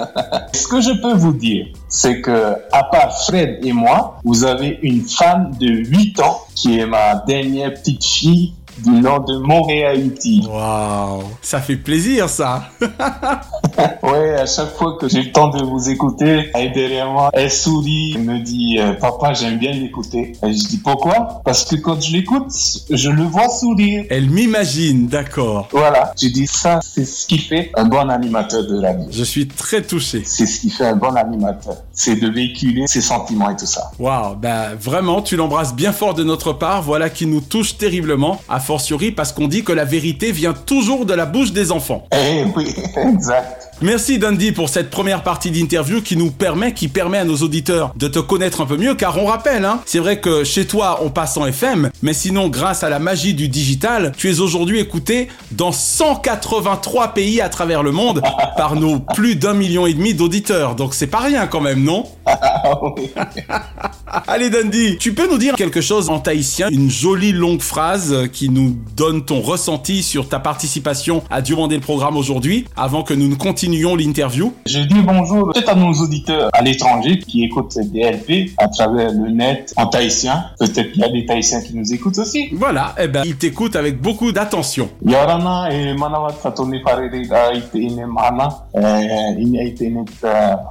Ce 0.54 0.68
que 0.68 0.82
je 0.82 0.92
peux 1.02 1.14
vous 1.14 1.34
dire, 1.34 1.68
c'est 1.88 2.20
que, 2.20 2.56
à 2.74 2.84
part 2.84 3.18
Fred 3.26 3.60
et 3.64 3.72
moi, 3.72 4.20
vous 4.26 4.44
avez 4.44 4.80
une 4.82 5.08
fan 5.08 5.52
de 5.58 5.68
8 5.68 6.20
ans 6.20 6.42
qui 6.54 6.80
est 6.80 6.86
ma 6.86 7.16
dernière 7.16 7.74
petite 7.74 8.04
fille 8.04 8.54
du 8.84 8.92
nom 8.92 9.20
de 9.20 9.38
Montréal-Haïti. 9.38 10.48
Waouh, 10.50 11.24
ça 11.42 11.60
fait 11.60 11.76
plaisir 11.76 12.30
ça. 12.30 12.70
Ouais, 14.04 14.36
à 14.36 14.46
chaque 14.46 14.76
fois 14.76 14.98
que 15.00 15.08
j'ai 15.08 15.24
le 15.24 15.32
temps 15.32 15.50
de 15.50 15.64
vous 15.64 15.90
écouter, 15.90 16.50
elle 16.54 16.68
est 16.68 16.70
derrière 16.70 17.10
moi, 17.12 17.30
elle 17.34 17.52
sourit, 17.52 18.14
elle 18.16 18.24
me 18.24 18.40
dit 18.40 18.78
euh, 18.80 18.94
Papa, 18.94 19.34
j'aime 19.34 19.58
bien 19.58 19.72
l'écouter. 19.72 20.34
Et 20.44 20.54
je 20.54 20.68
dis 20.68 20.78
Pourquoi? 20.78 21.42
Parce 21.46 21.66
que 21.66 21.76
quand 21.76 22.02
je 22.02 22.14
l'écoute, 22.14 22.52
je 22.90 23.10
le 23.10 23.24
vois 23.24 23.50
sourire. 23.50 24.06
Elle 24.10 24.30
m'imagine, 24.30 25.08
d'accord. 25.08 25.68
Voilà, 25.72 26.14
je 26.20 26.28
dis 26.28 26.48
ça, 26.48 26.80
c'est 26.82 27.06
ce 27.06 27.28
qui 27.28 27.38
fait 27.38 27.72
un 27.76 27.86
bon 27.86 28.10
animateur 28.10 28.66
de 28.66 28.82
radio. 28.82 29.06
Je 29.12 29.24
suis 29.24 29.48
très 29.48 29.82
touché. 29.82 30.24
C'est 30.26 30.46
ce 30.46 30.60
qui 30.60 30.70
fait 30.70 30.86
un 30.86 30.96
bon 30.96 31.16
animateur. 31.16 31.78
C'est 31.94 32.16
de 32.16 32.30
véhiculer 32.30 32.88
ses 32.88 33.02
sentiments 33.02 33.50
et 33.50 33.56
tout 33.56 33.66
ça. 33.66 33.92
Waouh, 34.00 34.36
ben 34.36 34.76
vraiment, 34.80 35.22
tu 35.22 35.36
l'embrasses 35.36 35.74
bien 35.74 35.92
fort 35.92 36.14
de 36.14 36.24
notre 36.24 36.54
part, 36.54 36.82
voilà 36.82 37.10
qui 37.10 37.26
nous 37.26 37.42
touche 37.42 37.78
terriblement, 37.78 38.40
a 38.50 38.60
fortiori 38.60 39.12
parce 39.12 39.32
qu'on 39.32 39.48
dit 39.48 39.64
que 39.64 39.74
la 39.74 39.86
vérité 39.86 40.32
vient 40.32 40.54
toujours 40.54 41.06
de 41.06 41.14
la 41.14 41.26
bouche 41.26 41.52
des 41.52 41.72
enfants. 41.72 42.08
Eh 42.14 42.46
oui, 42.56 42.74
exact. 42.96 43.69
Merci 43.82 44.20
Dundee 44.20 44.52
pour 44.52 44.68
cette 44.68 44.90
première 44.90 45.24
partie 45.24 45.52
d'interview 45.52 46.02
qui 46.02 46.18
nous 46.18 46.32
permet, 46.32 46.74
qui 46.74 46.90
permet 46.90 47.18
à 47.18 47.24
nos 47.24 47.38
auditeurs 47.38 47.94
de 47.96 48.10
te 48.10 48.20
connaître 48.20 48.60
un 48.60 48.66
peu 48.66 48.76
mieux, 48.76 48.94
car 48.94 49.18
on 49.18 49.26
rappelle, 49.26 49.64
hein, 49.64 49.80
c'est 49.86 50.00
vrai 50.00 50.20
que 50.20 50.44
chez 50.44 50.68
toi 50.68 51.00
on 51.02 51.10
passe 51.10 51.38
en 51.38 51.46
FM, 51.46 51.90
mais 52.02 52.12
sinon 52.12 52.50
grâce 52.50 52.84
à 52.84 52.90
la 52.90 53.00
magie 53.00 53.34
du 53.34 53.48
digital, 53.48 54.12
tu 54.18 54.30
es 54.30 54.42
aujourd'hui 54.42 54.80
écouté 54.80 55.30
dans 55.52 55.72
183 55.72 57.14
pays 57.14 57.40
à 57.40 57.48
travers 57.48 57.82
le 57.82 57.94
monde 57.94 58.22
par 58.58 58.76
nos 58.76 59.00
plus 59.00 59.38
d'un 59.38 59.54
million 59.54 59.88
et 59.88 59.94
demi 59.94 60.14
d'auditeurs, 60.14 60.76
donc 60.76 60.94
c'est 60.94 61.08
pas 61.08 61.20
rien 61.20 61.48
quand 61.48 61.62
même, 61.62 61.82
non? 61.82 62.06
Allez 64.28 64.50
Dundee, 64.50 64.98
tu 64.98 65.14
peux 65.14 65.30
nous 65.30 65.38
dire 65.38 65.56
quelque 65.56 65.82
chose 65.82 66.10
en 66.10 66.20
tahitien, 66.20 66.70
une 66.72 66.90
jolie 66.90 67.32
longue 67.32 67.62
phrase 67.62 68.28
qui 68.34 68.50
nous 68.50 68.76
donne 68.96 69.24
ton 69.24 69.42
ressenti 69.42 70.02
sur 70.04 70.28
ta 70.28 70.40
participation 70.40 71.24
à 71.30 71.42
demander 71.42 71.76
le 71.76 71.82
programme 71.82 72.18
aujourd'hui, 72.18 72.66
avant 72.76 73.04
que 73.04 73.14
nous 73.14 73.28
ne 73.28 73.36
continuions 73.36 73.96
l'interview? 73.96 74.54
Je 74.66 74.80
dis 74.80 75.02
bonjour 75.02 75.52
peut-être 75.54 75.70
à 75.70 75.76
nos 75.76 75.94
auditeurs 75.94 76.50
à 76.54 76.62
l'étranger 76.62 77.20
qui 77.20 77.44
écoutent 77.44 77.72
cette 77.72 77.92
DLP 77.92 78.52
à 78.58 78.68
travers 78.68 79.12
le 79.12 79.30
net 79.30 79.74
en 79.76 79.88
tahitien. 79.88 80.46
Peut-être 80.60 80.92
qu'il 80.92 81.02
y 81.02 81.06
a 81.06 81.10
des 81.10 81.26
tahitiens 81.26 81.62
qui 81.62 81.76
nous 81.76 81.94
écoutent 81.94 82.18
aussi. 82.18 82.50
Voilà, 82.54 82.96
eh 83.00 83.08
ben, 83.08 83.24
il 83.26 83.36
t'écoute 83.36 83.76
avec 83.76 84.02
beaucoup 84.02 84.32
d'attention. 84.32 84.90
Yorana 85.06 85.70
e 85.72 85.94
manawat 85.94 86.34
katoni 86.44 86.82
pareri 86.84 87.28
da 87.28 87.54
ite 87.54 87.76
ine 87.76 88.06
mana 88.06 88.50
eh, 88.74 89.42
ine 89.42 89.66
ite 89.68 89.82
ine 89.82 90.06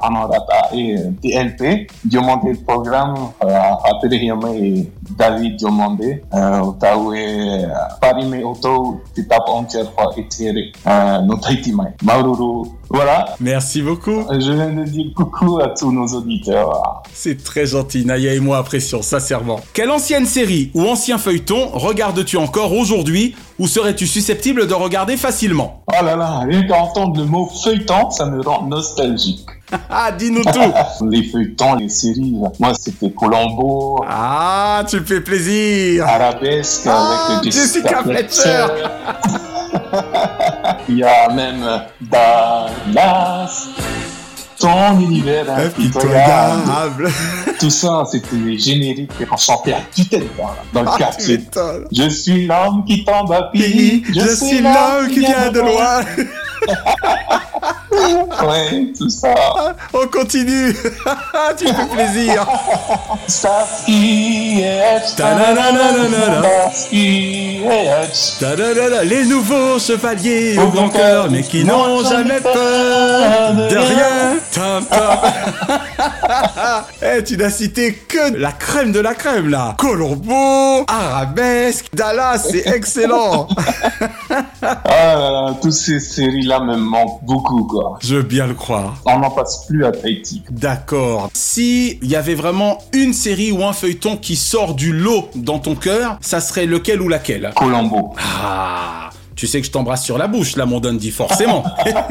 anorata 0.03 0.71
e 0.75 1.13
DLP 1.49 1.91
Diomandé 2.05 2.53
le 2.53 2.59
programme 2.59 3.15
a 3.41 3.91
Terehiyama 4.01 4.51
e 4.55 4.87
David 5.17 5.57
Diomandé 5.57 6.23
o 6.33 6.73
tau 6.73 7.15
e 7.15 7.67
parime 8.01 8.43
o 8.45 8.55
tau 8.55 9.01
te 9.15 9.23
tapa 9.23 9.51
entière 9.53 9.93
fois 9.93 10.13
etere 10.17 10.73
no 11.27 11.37
Tahiti 11.37 11.73
mai 11.73 11.95
Maururu 12.03 12.69
voilà 12.91 13.27
Merci 13.41 13.83
beaucoup. 13.83 14.23
je 14.31 14.53
viens 14.53 14.71
de 14.73 14.85
dire 14.85 15.13
coucou 15.15 15.61
à 15.61 15.69
tous 15.69 15.93
nos 15.93 16.07
auditeurs 16.07 17.03
C'est 17.13 17.43
très 17.43 17.67
gentil, 17.67 18.05
Naya 18.07 18.33
et 18.35 18.41
moi 18.41 18.59
apprécions 18.59 19.03
sincèrement. 19.03 19.61
Quelle 19.75 19.91
ancienne 19.91 20.25
série 20.25 20.71
ou 20.75 20.87
ancien 20.87 21.19
feuilleton 21.19 21.69
regardes-tu 21.73 22.37
encore 22.39 22.73
aujourd'hui 22.73 23.35
ou 23.59 23.67
serais-tu 23.67 24.07
susceptible 24.07 24.67
de 24.67 24.75
regarder 24.75 25.17
facilement 25.17 25.83
oh 25.89 26.05
là 26.05 26.15
là 26.17 26.41
rien 26.49 26.63
qu'à 26.67 26.77
entendre 26.77 27.19
le 27.21 27.27
mot 27.27 27.51
feuilleton 27.63 28.11
ça 28.11 28.27
me 28.27 28.41
rend 28.41 28.65
nostalgique. 28.67 29.47
Ah, 29.91 30.11
dis-nous 30.11 30.45
tout. 30.45 30.73
Les 31.11 31.25
feuilletons, 31.25 31.75
les 31.75 31.91
séries, 31.91 32.35
moi 32.59 32.73
c'était 32.73 33.11
Colombo, 33.11 34.03
Ah, 34.09 34.83
tu 34.89 34.99
me 34.99 35.05
fais 35.05 35.21
plaisir. 35.21 36.07
Arabesque 36.07 36.87
Ah, 36.87 37.37
avec 37.39 37.53
Jessica 37.53 38.03
Fletcher. 38.03 38.67
Il 40.89 40.97
y 40.97 41.05
a 41.05 41.29
même 41.35 41.83
Dallas, 42.01 43.69
ton 44.59 45.01
univers 45.01 45.47
impitoyable. 45.51 47.07
Impitoyable 47.07 47.11
Tout 47.61 47.71
ça, 47.71 48.05
c'était 48.11 48.37
les 48.37 48.59
génériques 48.59 49.11
qu'on 49.29 49.37
chantait 49.37 49.73
à 49.73 49.81
tue-tête 49.95 50.29
dans, 50.37 50.51
dans 50.73 50.83
le 50.83 50.89
Ah, 50.95 50.99
quartier. 50.99 51.41
Je 51.93 52.09
suis 52.09 52.47
l'homme 52.47 52.85
qui 52.87 53.05
tombe 53.05 53.33
à 53.33 53.51
pied. 53.53 54.03
Je 54.09 54.35
suis 54.35 54.61
l'homme 54.61 55.09
qui 55.11 55.21
vient 55.21 55.51
de 55.51 55.61
loin 55.61 56.01
Ouais, 57.91 58.93
tout 58.97 59.11
ça. 59.11 59.35
On 59.93 60.07
continue 60.07 60.73
Tu 61.59 61.67
fais 61.67 61.87
plaisir 61.87 62.47
Les 69.05 69.25
nouveaux 69.25 69.79
chevaliers 69.79 70.59
au 70.59 70.69
grand 70.69 70.89
cœur, 70.89 71.31
mais 71.31 71.43
qui 71.43 71.65
n'ont 71.65 72.05
jamais 72.05 72.41
peur 72.41 73.55
de 73.55 73.77
rien. 73.77 74.37
Eh, 77.03 77.23
tu 77.25 77.37
n'as 77.37 77.51
cité 77.51 77.95
que 77.95 78.37
la 78.37 78.53
crème 78.53 78.93
de 78.93 79.01
la 79.01 79.15
crème 79.15 79.49
là. 79.49 79.75
Colombo, 79.79 80.85
Arabesque, 80.89 81.87
Dallas, 81.95 82.47
c'est 82.51 82.67
excellent. 82.67 83.49
Ah 84.31 84.77
là 84.85 85.31
là, 85.31 85.55
toutes 85.61 85.73
ces 85.73 86.01
séries-là 86.49 86.61
me 86.61 86.77
manquent 86.77 87.23
beaucoup, 87.25 87.65
quoi. 87.65 87.99
Je 88.01 88.17
veux 88.17 88.23
bien 88.23 88.47
le 88.47 88.55
croire. 88.55 88.97
On 89.05 89.19
n'en 89.19 89.31
passe 89.31 89.67
plus 89.67 89.85
à 89.85 89.93
Tahiti. 89.93 90.43
D'accord. 90.51 91.31
Si 91.35 91.99
il 92.03 92.09
y 92.09 92.17
avait 92.17 92.35
vraiment 92.35 92.79
une 92.93 93.13
série 93.13 93.53
ou 93.53 93.65
un 93.65 93.73
feuilleton 93.73 94.17
qui 94.17 94.37
sort 94.37 94.75
du 94.75 94.93
lot 94.93 95.29
dans 95.35 95.59
ton 95.59 95.75
cœur, 95.75 96.19
ça 96.21 96.41
serait 96.41 96.67
lequel 96.67 97.01
ou 97.03 97.09
laquelle? 97.09 97.51
Colombo. 97.57 98.15
Ah, 98.19 99.11
tu 99.37 99.47
sais 99.47 99.61
que 99.61 99.67
je 99.67 99.71
t'embrasse 99.71 100.05
sur 100.05 100.19
la 100.19 100.27
bouche, 100.27 100.57
là, 100.57 100.67
mon 100.67 100.81
Dundee, 100.81 101.11
forcément. 101.11 101.65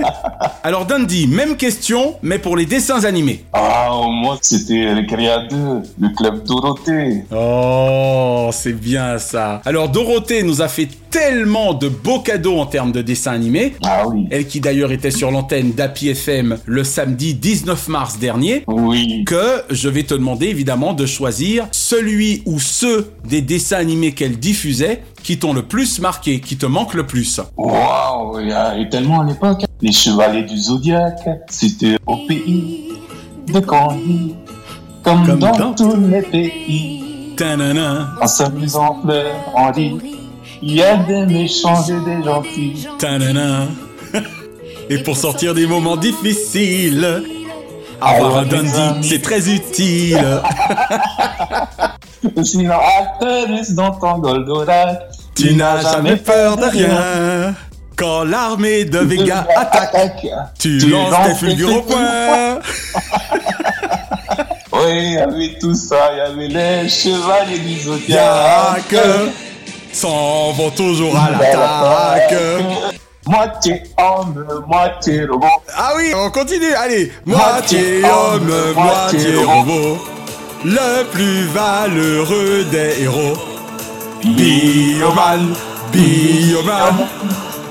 Alors, 0.64 0.86
Dundee, 0.86 1.28
même 1.28 1.58
question, 1.58 2.16
mais 2.22 2.40
pour 2.40 2.56
les 2.56 2.66
dessins 2.66 3.04
animés. 3.04 3.44
Ah, 3.54 3.90
moi, 4.10 4.38
c'était 4.42 4.94
le 4.94 5.06
Créa 5.06 5.40
2, 5.50 5.56
le 6.00 6.16
club 6.16 6.44
Dorothée. 6.46 7.26
Oh, 7.36 8.50
c'est 8.54 8.74
bien 8.74 9.18
ça. 9.18 9.62
Alors, 9.66 9.90
Dorothée 9.90 10.44
nous 10.44 10.62
a 10.62 10.68
fait 10.68 10.88
tellement 11.10 11.74
de 11.74 11.90
beaux 11.90 12.20
cadeaux 12.20 12.60
en 12.60 12.66
termes 12.66 12.92
de 12.92 13.02
dessins 13.02 13.34
animés. 13.34 13.76
Ah 13.84 14.08
oui. 14.08 14.28
Elle 14.32 14.48
qui 14.48 14.60
d'ailleurs 14.60 14.92
était 14.92 15.12
sur 15.12 15.32
l'antenne 15.32 15.72
d'Happy 15.72 16.10
FM 16.10 16.58
le 16.66 16.84
samedi 16.84 17.34
19 17.34 17.88
mars 17.88 18.20
dernier. 18.20 18.64
Oui. 18.68 19.24
que 19.26 19.64
je 19.70 19.90
vais 19.90 20.04
te 20.04 20.14
demander 20.14 20.48
évidemment 20.48 20.94
de 20.94 21.06
choisir 21.06 21.68
celui 21.72 22.44
ou 22.46 22.60
ceux 22.60 23.12
des 23.28 23.42
dessins 23.42 23.78
animés 23.78 24.14
qu'elle 24.14 24.38
diffusait 24.38 25.04
qui 25.24 25.38
t'ont 25.38 25.54
le 25.54 25.64
plus 25.64 26.00
marqué, 26.00 26.40
qui 26.40 26.58
te 26.58 26.66
manquent 26.66 26.94
le 26.94 27.06
plus. 27.06 27.42
Waouh, 27.58 28.40
il 28.40 28.50
y 28.50 28.54
a 28.54 28.74
tellement 28.90 29.22
à 29.22 29.26
l'époque. 29.26 29.66
Les 29.82 29.92
Chevaliers 29.92 30.44
du 30.44 30.58
Zodiaque, 30.58 31.20
c'était 31.50 31.98
au 32.06 32.18
pays 32.28 32.94
de 33.52 33.60
Candy. 33.60 34.36
Comme, 35.04 35.26
Comme 35.26 35.40
dans, 35.40 35.58
dans 35.58 35.74
tous 35.74 35.96
les 36.10 36.22
pays. 36.22 37.08
En 37.40 38.28
s'amusant, 38.28 38.98
on 39.00 39.06
pleure, 39.06 39.36
on 39.56 39.72
rit. 39.72 40.17
Il 40.62 40.76
y 40.76 40.84
a 40.84 40.98
des 40.98 41.26
méchants 41.26 41.84
et 41.88 42.06
des 42.06 42.24
gentils. 42.24 42.88
tanana. 43.00 43.68
Et 44.90 45.00
pour 45.00 45.18
sortir 45.18 45.54
des 45.54 45.68
moments 45.68 45.98
difficiles, 45.98 47.24
avoir 48.00 48.38
un 48.38 48.46
Dundee, 48.46 49.02
c'est 49.02 49.22
très 49.22 49.50
utile. 49.50 50.42
Sinon, 52.44 52.76
Artemis 52.76 53.74
dans 53.74 53.92
ton 53.92 54.20
Goldorak. 54.20 55.00
Tu 55.36 55.54
n'as 55.56 55.82
jamais 55.82 56.16
peur 56.16 56.56
de 56.58 56.66
rien. 56.66 57.54
Quand 57.96 58.24
l'armée 58.24 58.86
de 58.86 59.00
Vega 59.00 59.46
attaque, 59.56 60.26
tu 60.58 60.80
lances 60.90 61.16
tes 61.28 61.36
fulgures 61.36 61.78
au 61.78 61.82
point. 61.82 62.60
Oui, 64.74 64.94
il 64.94 65.14
y 65.14 65.18
avait 65.18 65.58
tout 65.60 65.74
ça. 65.74 66.12
Il 66.12 66.18
y 66.18 66.22
avait 66.22 66.48
les 66.84 66.90
chevaliers 66.90 67.58
du 67.60 67.80
zodiaque. 67.80 68.96
S'en 69.98 70.52
vont 70.52 70.70
toujours 70.70 71.18
à 71.18 71.32
l'attaque. 71.32 72.36
Moitié 73.26 73.82
homme, 73.98 74.46
moitié 74.68 75.26
robot. 75.26 75.48
Ah 75.76 75.94
oui, 75.98 76.12
on 76.16 76.30
continue, 76.30 76.72
allez 76.76 77.12
Moitié 77.26 78.04
homme, 78.04 78.52
moitié 78.76 79.38
robot 79.38 79.98
Le 80.64 81.04
plus 81.12 81.48
valeureux 81.48 82.64
des 82.72 83.02
héros 83.02 83.40
Bioman, 84.24 85.56
Bioman 85.92 87.08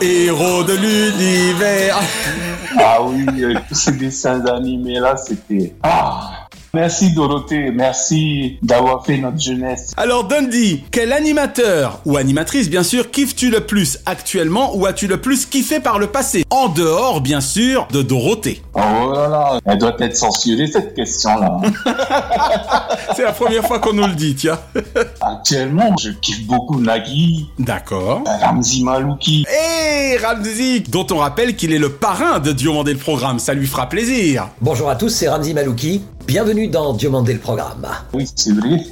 Héros 0.00 0.64
de 0.64 0.74
l'univers. 0.74 1.96
Ah 2.76 2.98
oui, 3.02 3.24
euh, 3.40 3.54
tous 3.68 3.74
ces 3.76 3.92
dessins 3.92 4.44
animés 4.46 4.98
là, 4.98 5.16
c'était. 5.16 5.74
Ah 5.84 6.45
Merci 6.74 7.12
Dorothée, 7.14 7.70
merci 7.70 8.58
d'avoir 8.62 9.04
fait 9.04 9.16
notre 9.18 9.38
jeunesse. 9.38 9.92
Alors 9.96 10.24
Dundee, 10.24 10.84
quel 10.90 11.12
animateur 11.12 12.00
ou 12.04 12.16
animatrice 12.16 12.68
bien 12.68 12.82
sûr 12.82 13.10
kiffes-tu 13.10 13.50
le 13.50 13.60
plus 13.60 13.98
actuellement 14.06 14.76
ou 14.76 14.86
as-tu 14.86 15.06
le 15.06 15.18
plus 15.20 15.46
kiffé 15.46 15.80
par 15.80 15.98
le 15.98 16.08
passé? 16.08 16.44
En 16.50 16.68
dehors 16.68 17.20
bien 17.20 17.40
sûr 17.40 17.88
de 17.92 18.02
Dorothée. 18.02 18.62
Oh 18.74 19.12
là 19.12 19.28
là, 19.28 19.60
elle 19.64 19.78
doit 19.78 19.96
être 20.00 20.16
censurée 20.16 20.66
cette 20.66 20.94
question-là. 20.94 21.60
C'est 23.16 23.24
la 23.24 23.32
première 23.32 23.64
fois 23.66 23.78
qu'on 23.78 23.92
nous 23.94 24.06
le 24.06 24.14
dit, 24.14 24.34
tiens. 24.34 24.58
Actuellement, 25.20 25.94
je 25.98 26.10
kiffe 26.10 26.44
beaucoup 26.46 26.80
Nagui, 26.80 27.48
D'accord. 27.58 28.22
Ramzi 28.42 28.84
Malouki. 28.84 29.46
Et 29.48 30.16
Ramzi, 30.18 30.80
dont 30.82 31.06
on 31.10 31.16
rappelle 31.18 31.56
qu'il 31.56 31.72
est 31.72 31.78
le 31.78 31.90
parrain 31.90 32.38
de 32.38 32.52
Diomandé 32.52 32.92
le 32.92 32.98
programme, 32.98 33.38
ça 33.38 33.54
lui 33.54 33.66
fera 33.66 33.88
plaisir. 33.88 34.48
Bonjour 34.60 34.90
à 34.90 34.96
tous, 34.96 35.08
c'est 35.08 35.28
Ramzi 35.28 35.54
Malouki. 35.54 36.02
Bienvenue 36.26 36.66
dans 36.66 36.92
Diomandé 36.92 37.34
le 37.34 37.38
programme. 37.38 37.86
Oui, 38.12 38.28
c'est 38.34 38.52
vrai. 38.52 38.82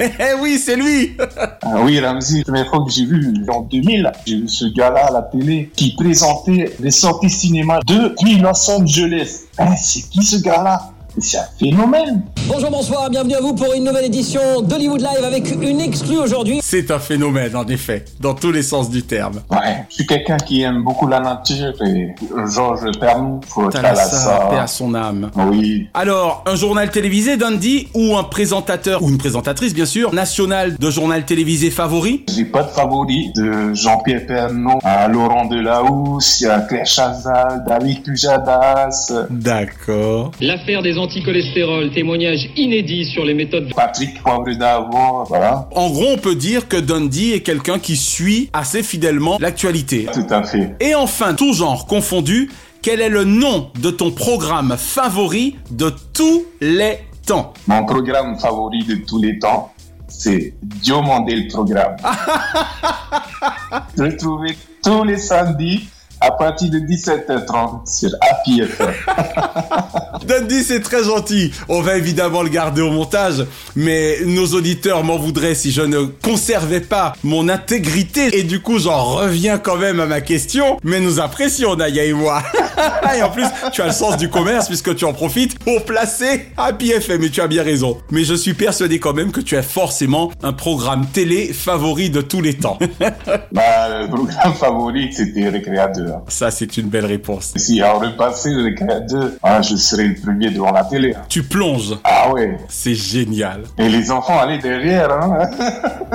Eh 0.00 0.40
oui, 0.42 0.58
c'est 0.58 0.76
lui 0.76 1.16
Ah 1.62 1.82
oui, 1.82 1.98
Ramzi, 1.98 2.38
la 2.38 2.44
première 2.44 2.66
fois 2.68 2.84
que 2.84 2.90
j'ai 2.90 3.06
vu, 3.06 3.32
en 3.48 3.62
2000, 3.62 4.12
j'ai 4.26 4.36
vu 4.36 4.48
ce 4.48 4.66
gars-là 4.66 5.06
à 5.06 5.10
la 5.12 5.22
télé 5.22 5.70
qui 5.74 5.94
présentait 5.94 6.74
les 6.80 6.90
sorties 6.90 7.30
cinéma 7.30 7.80
depuis 7.86 8.36
Los 8.36 8.70
Angeles. 8.70 9.44
Hein, 9.58 9.74
c'est 9.76 10.02
qui 10.10 10.22
ce 10.22 10.36
gars-là? 10.42 10.93
C'est 11.18 11.38
un 11.38 11.44
phénomène. 11.58 12.22
Bonjour, 12.48 12.70
bonsoir, 12.70 13.08
bienvenue 13.08 13.34
à 13.34 13.40
vous 13.40 13.54
pour 13.54 13.72
une 13.72 13.84
nouvelle 13.84 14.06
édition 14.06 14.60
d'Hollywood 14.62 15.00
Live 15.00 15.24
avec 15.24 15.50
une 15.62 15.80
exclue 15.80 16.18
aujourd'hui. 16.18 16.58
C'est 16.62 16.90
un 16.90 16.98
phénomène 16.98 17.54
en 17.54 17.66
effet, 17.68 18.04
dans 18.20 18.34
tous 18.34 18.50
les 18.50 18.62
sens 18.62 18.90
du 18.90 19.02
terme. 19.04 19.40
Ouais, 19.50 19.84
je 19.88 19.94
suis 19.94 20.06
quelqu'un 20.06 20.36
qui 20.36 20.62
aime 20.62 20.82
beaucoup 20.82 21.06
la 21.06 21.20
nature 21.20 21.72
et 21.86 22.14
Georges 22.52 22.90
Pernouf, 22.98 23.46
Talassa, 23.70 24.48
paix 24.50 24.58
à 24.58 24.66
son 24.66 24.94
âme. 24.94 25.30
Oui, 25.36 25.88
Alors, 25.94 26.42
un 26.46 26.56
journal 26.56 26.90
télévisé, 26.90 27.36
Dundee, 27.36 27.88
ou 27.94 28.16
un 28.16 28.24
présentateur, 28.24 29.02
ou 29.02 29.08
une 29.08 29.18
présentatrice 29.18 29.72
bien 29.72 29.86
sûr, 29.86 30.12
national 30.12 30.76
de 30.76 30.90
journal 30.90 31.24
télévisé 31.24 31.70
favori? 31.70 32.24
J'ai 32.34 32.44
pas 32.44 32.64
de 32.64 32.70
favori 32.70 33.32
de 33.36 33.72
Jean-Pierre 33.72 34.26
Pernaut 34.26 34.80
à 34.82 35.06
Laurent 35.08 35.46
Delahousse, 35.46 36.44
a 36.44 36.60
Claire 36.60 36.86
Chazal, 36.86 37.64
David 37.66 38.02
Pujadas, 38.02 39.12
D'accord. 39.30 40.32
L'affaire 40.40 40.82
des 40.82 40.98
anticholestérol, 41.04 41.90
témoignage 41.90 42.48
inédit 42.56 43.04
sur 43.04 43.24
les 43.24 43.34
méthodes 43.34 43.68
de 43.68 43.74
Patrick 43.74 44.20
Poivre 44.22 44.52
d'Avant, 44.56 45.24
voilà, 45.24 45.68
En 45.74 45.90
gros, 45.90 46.12
on 46.14 46.18
peut 46.18 46.34
dire 46.34 46.66
que 46.68 46.76
Dundee 46.76 47.32
est 47.32 47.40
quelqu'un 47.40 47.78
qui 47.78 47.96
suit 47.96 48.48
assez 48.52 48.82
fidèlement 48.82 49.36
l'actualité. 49.40 50.06
tout 50.12 50.26
à 50.30 50.42
fait. 50.42 50.74
Et 50.80 50.94
enfin, 50.94 51.34
tout 51.34 51.52
genre 51.52 51.86
confondu, 51.86 52.50
quel 52.82 53.00
est 53.00 53.08
le 53.08 53.24
nom 53.24 53.70
de 53.80 53.90
ton 53.90 54.10
programme 54.10 54.74
favori 54.78 55.56
de 55.70 55.92
tous 56.12 56.44
les 56.60 56.98
temps 57.26 57.52
Mon 57.66 57.84
programme 57.84 58.38
favori 58.38 58.84
de 58.84 58.96
tous 59.06 59.20
les 59.20 59.38
temps, 59.38 59.72
c'est 60.08 60.54
Diomandé 60.62 61.36
le 61.36 61.48
programme. 61.48 61.96
Retrouvez 63.98 64.56
tous 64.82 65.04
les 65.04 65.16
samedis 65.18 65.88
à 66.24 66.30
partir 66.32 66.70
de 66.70 66.78
17h30 66.78 67.86
sur 67.86 68.10
Happy 68.20 68.62
FM. 68.62 68.94
Dundee, 70.26 70.62
c'est 70.62 70.80
très 70.80 71.04
gentil. 71.04 71.52
On 71.68 71.82
va 71.82 71.98
évidemment 71.98 72.42
le 72.42 72.48
garder 72.48 72.80
au 72.80 72.90
montage, 72.90 73.44
mais 73.76 74.18
nos 74.24 74.46
auditeurs 74.46 75.04
m'en 75.04 75.18
voudraient 75.18 75.54
si 75.54 75.70
je 75.70 75.82
ne 75.82 76.04
conservais 76.04 76.80
pas 76.80 77.12
mon 77.24 77.50
intégrité. 77.50 78.38
Et 78.38 78.42
du 78.42 78.62
coup, 78.62 78.78
j'en 78.78 79.02
reviens 79.04 79.58
quand 79.58 79.76
même 79.76 80.00
à 80.00 80.06
ma 80.06 80.22
question. 80.22 80.78
Mais 80.82 81.00
nous 81.00 81.20
apprécions, 81.20 81.76
Naya 81.76 82.04
et 82.04 82.14
moi. 82.14 82.42
et 83.16 83.22
en 83.22 83.28
plus, 83.28 83.44
tu 83.72 83.82
as 83.82 83.86
le 83.86 83.92
sens 83.92 84.16
du 84.16 84.30
commerce 84.30 84.68
puisque 84.68 84.96
tu 84.96 85.04
en 85.04 85.12
profites 85.12 85.58
pour 85.58 85.84
placer 85.84 86.46
Happy 86.56 86.92
FM. 86.92 87.22
Et 87.24 87.30
tu 87.30 87.42
as 87.42 87.48
bien 87.48 87.62
raison. 87.62 87.98
Mais 88.10 88.24
je 88.24 88.34
suis 88.34 88.54
persuadé 88.54 88.98
quand 88.98 89.12
même 89.12 89.30
que 89.30 89.42
tu 89.42 89.58
as 89.58 89.62
forcément 89.62 90.30
un 90.42 90.54
programme 90.54 91.04
télé 91.06 91.52
favori 91.52 92.08
de 92.08 92.22
tous 92.22 92.40
les 92.40 92.54
temps. 92.54 92.78
bah, 93.52 94.00
le 94.00 94.08
programme 94.08 94.54
favori, 94.54 95.12
c'était 95.12 95.50
Récréa 95.50 95.88
2. 95.88 96.13
Hein. 96.14 96.22
Ça, 96.28 96.50
c'est 96.50 96.76
une 96.76 96.88
belle 96.88 97.06
réponse. 97.06 97.52
Si 97.56 97.80
on 97.84 97.98
repassait 97.98 98.50
le 98.50 98.64
Récréa 98.64 99.00
2, 99.00 99.38
ah, 99.42 99.62
je 99.62 99.76
serais 99.76 100.04
le 100.08 100.14
premier 100.14 100.50
devant 100.50 100.72
la 100.72 100.84
télé. 100.84 101.14
hein. 101.14 101.22
Tu 101.28 101.42
plonges. 101.42 101.96
Ah 102.04 102.32
ouais. 102.32 102.56
C'est 102.68 102.94
génial. 102.94 103.62
Et 103.78 103.88
les 103.88 104.10
enfants 104.10 104.38
allaient 104.38 104.58
derrière. 104.58 105.10
Hein. 105.12 105.50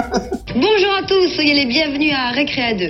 Bonjour 0.56 0.94
à 0.98 1.03
tous, 1.08 1.29
soyez 1.36 1.53
les 1.53 1.65
bienvenus 1.65 2.13
à 2.15 2.32
Récréa 2.32 2.74
2. 2.74 2.86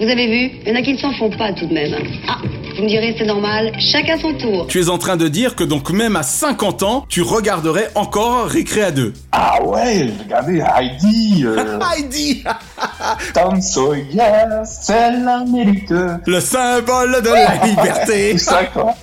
Vous 0.00 0.04
avez 0.04 0.26
vu, 0.26 0.56
il 0.64 0.68
y 0.68 0.72
en 0.72 0.78
a 0.78 0.82
qui 0.82 0.92
ne 0.92 0.98
s'en 0.98 1.12
font 1.14 1.30
pas 1.36 1.52
tout 1.54 1.66
de 1.66 1.74
même. 1.74 1.92
Ah, 2.28 2.36
vous 2.76 2.84
me 2.84 2.88
direz 2.88 3.14
c'est 3.18 3.24
normal, 3.26 3.72
chacun 3.80 4.16
son 4.18 4.32
tour. 4.34 4.66
Tu 4.68 4.80
es 4.80 4.88
en 4.88 4.98
train 4.98 5.16
de 5.16 5.26
dire 5.26 5.56
que 5.56 5.64
donc 5.64 5.90
même 5.90 6.14
à 6.14 6.22
50 6.22 6.82
ans, 6.84 7.04
tu 7.08 7.22
regarderais 7.22 7.88
encore 7.96 8.46
Récréa 8.46 8.92
2. 8.92 9.12
Ah 9.32 9.60
ouais, 9.64 10.08
regardez 10.22 10.60
Heidi, 10.60 11.44
euh, 11.44 11.78
Heidi 11.96 12.44
Tom 13.34 13.60
Sawyer, 13.60 14.22
c'est 14.64 15.12
l'Amérique. 15.12 15.90
Le 15.90 16.40
symbole 16.40 17.22
de 17.22 17.30
la 17.30 17.66
liberté 17.66 18.32
Tout 18.32 18.38
ça 18.38 18.64
quoi. 18.64 18.94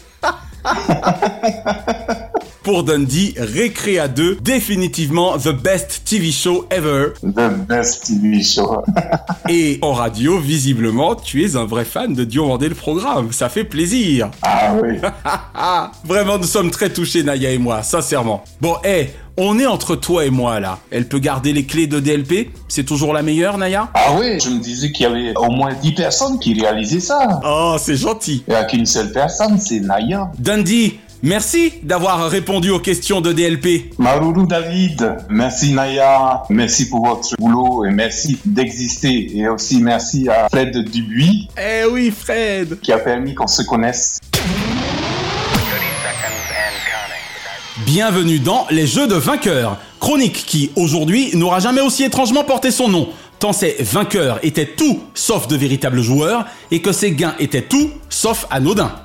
Pour 2.65 2.84
Dundee, 2.84 3.36
Récréa 3.38 4.08
2, 4.08 4.39
définitivement 4.41 5.38
the 5.38 5.51
best 5.51 6.01
TV 6.04 6.32
show 6.32 6.65
ever. 6.71 7.10
The 7.21 7.51
best 7.67 8.08
TV 8.08 8.41
show. 8.41 8.84
Et 9.49 9.78
en 9.84 9.93
radio, 9.93 10.39
visiblement, 10.39 11.13
tu 11.13 11.45
es 11.45 11.58
un 11.58 11.65
vrai 11.65 11.86
fan 11.86 12.15
de 12.15 12.23
Diomandé 12.23 12.67
le 12.67 12.73
programme. 12.73 13.32
Ça 13.32 13.49
fait 13.49 13.65
plaisir. 13.65 14.32
Ah 14.41 14.73
oui. 14.82 14.97
Vraiment, 16.06 16.39
nous 16.39 16.47
sommes 16.47 16.71
très 16.71 16.89
touchés, 16.89 17.21
Naya 17.21 17.51
et 17.51 17.60
moi, 17.60 17.84
sincèrement. 17.84 18.43
Bon, 18.60 18.78
hé, 18.84 19.12
on 19.38 19.60
est 19.60 19.67
entre 19.67 19.95
toi 19.95 20.25
et 20.25 20.32
moi 20.32 20.60
là. 20.60 20.80
Elle 20.89 21.08
peut 21.08 21.19
garder 21.19 21.54
les 21.54 21.65
clés 21.65 21.86
de 21.86 21.99
DLP 21.99 22.51
C'est 22.67 22.86
toujours 22.86 23.13
la 23.13 23.21
meilleure, 23.21 23.60
Naya? 23.60 23.89
Ah 23.93 24.15
oui, 24.17 24.39
je 24.39 24.49
me 24.49 24.60
disais 24.60 24.91
qu'il 24.91 25.04
y 25.04 25.06
avait 25.06 25.38
au 25.38 25.51
moins 25.51 25.73
10 25.73 25.91
personnes 25.91 26.39
qui 26.39 26.60
réalisaient 26.60 26.99
ça. 26.99 27.41
Oh, 27.45 27.75
c'est 27.78 27.97
gentil. 27.97 28.43
Il 28.47 28.51
n'y 28.51 28.56
a 28.56 28.63
qu'une 28.63 28.88
seule 28.88 29.12
personne, 29.12 29.60
c'est 29.60 29.82
Naya. 29.82 30.32
Dundee, 30.39 30.99
merci 31.26 31.74
d'avoir 31.84 32.30
répondu 32.30 32.70
aux 32.70 32.80
questions 32.80 33.20
de 33.20 33.34
DLP. 33.34 33.98
Maroulou 33.98 34.46
David, 34.46 35.18
merci 35.30 35.74
Naya, 35.74 36.44
merci 36.50 36.88
pour 36.88 37.06
votre 37.06 37.36
boulot 37.38 37.84
et 37.84 37.92
merci 37.92 38.38
d'exister. 38.46 39.36
Et 39.36 39.50
aussi 39.50 39.82
merci 39.82 40.30
à 40.30 40.48
Fred 40.50 40.78
Dubuis 40.90 41.50
Eh 41.58 41.86
oui, 41.92 42.14
Fred 42.16 42.80
qui 42.80 42.92
a 42.92 43.00
permis 43.00 43.34
qu'on 43.34 43.48
se 43.48 43.64
connaisse. 43.64 44.20
Bienvenue 47.86 48.40
dans 48.40 48.66
Les 48.70 48.88
Jeux 48.88 49.08
de 49.08 49.16
vainqueurs, 49.16 49.78
chronique 50.00 50.46
qui, 50.46 50.72
aujourd'hui, 50.76 51.32
n'aura 51.36 51.60
jamais 51.60 51.82
aussi 51.82 52.04
étrangement 52.04 52.44
porté 52.44 52.72
son 52.72 52.88
nom, 52.88 53.10
tant 53.40 53.52
ces 53.52 53.76
vainqueurs 53.80 54.40
étaient 54.44 54.66
tout 54.66 55.02
sauf 55.14 55.48
de 55.48 55.56
véritables 55.56 56.02
joueurs 56.02 56.46
et 56.72 56.82
que 56.82 56.92
ces 56.92 57.12
gains 57.12 57.36
étaient 57.40 57.62
tout 57.62 57.92
sauf 58.10 58.48
anodins. 58.50 59.05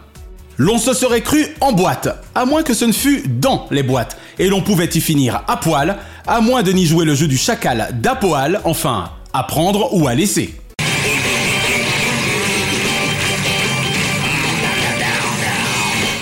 L'on 0.63 0.77
se 0.77 0.93
serait 0.93 1.23
cru 1.23 1.47
en 1.63 1.73
boîte, 1.73 2.23
à 2.35 2.45
moins 2.45 2.63
que 2.63 2.75
ce 2.75 2.85
ne 2.85 2.93
fût 2.93 3.25
dans 3.27 3.67
les 3.71 3.83
boîtes, 3.83 4.19
et 4.39 4.51
l'on 4.51 4.61
pouvait 4.61 4.91
y 4.93 5.01
finir 5.01 5.43
à 5.49 5.57
poil, 5.57 5.97
à 6.27 6.43
moins 6.43 6.63
de 6.63 6.71
n'y 6.71 6.85
jouer 6.85 7.07
le 7.07 7.15
jeu 7.15 7.27
du 7.27 7.39
chacal 7.39 7.89
d'Apoal, 7.95 8.61
enfin, 8.65 9.11
à 9.33 9.43
prendre 9.43 9.95
ou 9.95 10.07
à 10.07 10.15
laisser. 10.15 10.55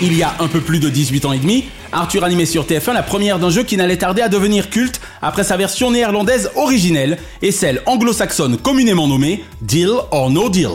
Il 0.01 0.15
y 0.15 0.23
a 0.23 0.33
un 0.39 0.47
peu 0.47 0.61
plus 0.61 0.79
de 0.79 0.87
18 0.87 1.25
ans 1.25 1.33
et 1.33 1.39
demi, 1.39 1.65
Arthur 1.91 2.23
animait 2.23 2.45
sur 2.45 2.63
TF1 2.63 2.93
la 2.93 3.03
première 3.03 3.39
d'un 3.39 3.49
jeu 3.49 3.63
qui 3.63 3.75
n'allait 3.75 3.97
tarder 3.97 4.21
à 4.21 4.29
devenir 4.29 4.69
culte 4.69 5.01
après 5.21 5.43
sa 5.43 5.57
version 5.57 5.91
néerlandaise 5.91 6.49
originelle 6.55 7.17
et 7.41 7.51
celle 7.51 7.81
anglo-saxonne 7.85 8.55
communément 8.55 9.09
nommée 9.09 9.43
Deal 9.59 9.91
or 10.11 10.29
No 10.29 10.47
Deal. 10.47 10.69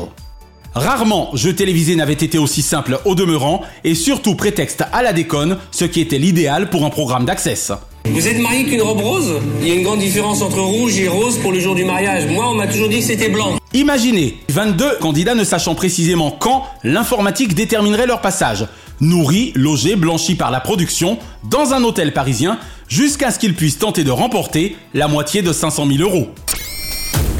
Rarement 0.75 1.31
jeu 1.35 1.55
télévisé 1.55 1.95
n'avait 1.95 2.15
été 2.15 2.37
aussi 2.37 2.61
simple 2.61 2.99
au 3.05 3.15
demeurant 3.15 3.63
et 3.85 3.95
surtout 3.95 4.35
prétexte 4.35 4.83
à 4.93 5.05
la 5.05 5.13
déconne, 5.13 5.59
ce 5.71 5.85
qui 5.85 6.01
était 6.01 6.19
l'idéal 6.19 6.69
pour 6.69 6.85
un 6.85 6.91
programme 6.91 7.25
d'access. 7.25 7.71
Vous 8.07 8.27
êtes 8.27 8.41
marié 8.41 8.65
qu'une 8.65 8.83
robe 8.83 9.01
rose? 9.01 9.41
Il 9.63 9.69
y 9.69 9.71
a 9.71 9.75
une 9.75 9.85
grande 9.85 10.01
différence 10.01 10.43
entre 10.43 10.59
rouge 10.59 10.99
et 10.99 11.07
rose 11.07 11.39
pour 11.39 11.53
le 11.53 11.61
jour 11.61 11.77
du 11.77 11.85
mariage. 11.85 12.27
Moi, 12.29 12.51
on 12.51 12.55
m'a 12.55 12.67
toujours 12.67 12.89
dit 12.89 12.99
que 12.99 13.05
c'était 13.05 13.29
blanc. 13.29 13.57
Imaginez 13.73 14.39
22 14.49 14.97
candidats 15.01 15.37
ne 15.37 15.45
sachant 15.45 15.77
précisément 15.77 16.33
quand 16.33 16.65
l'informatique 16.83 17.55
déterminerait 17.55 18.07
leur 18.07 18.21
passage. 18.21 18.67
Nourris, 19.01 19.53
logés, 19.55 19.95
blanchis 19.95 20.35
par 20.35 20.51
la 20.51 20.59
production, 20.59 21.19
dans 21.49 21.73
un 21.73 21.85
hôtel 21.85 22.13
parisien, 22.13 22.59
jusqu'à 22.89 23.31
ce 23.31 23.39
qu'ils 23.39 23.55
puissent 23.55 23.79
tenter 23.79 24.03
de 24.03 24.11
remporter 24.11 24.77
la 24.93 25.07
moitié 25.07 25.41
de 25.41 25.53
500 25.53 25.87
000 25.87 26.03
euros. 26.03 26.31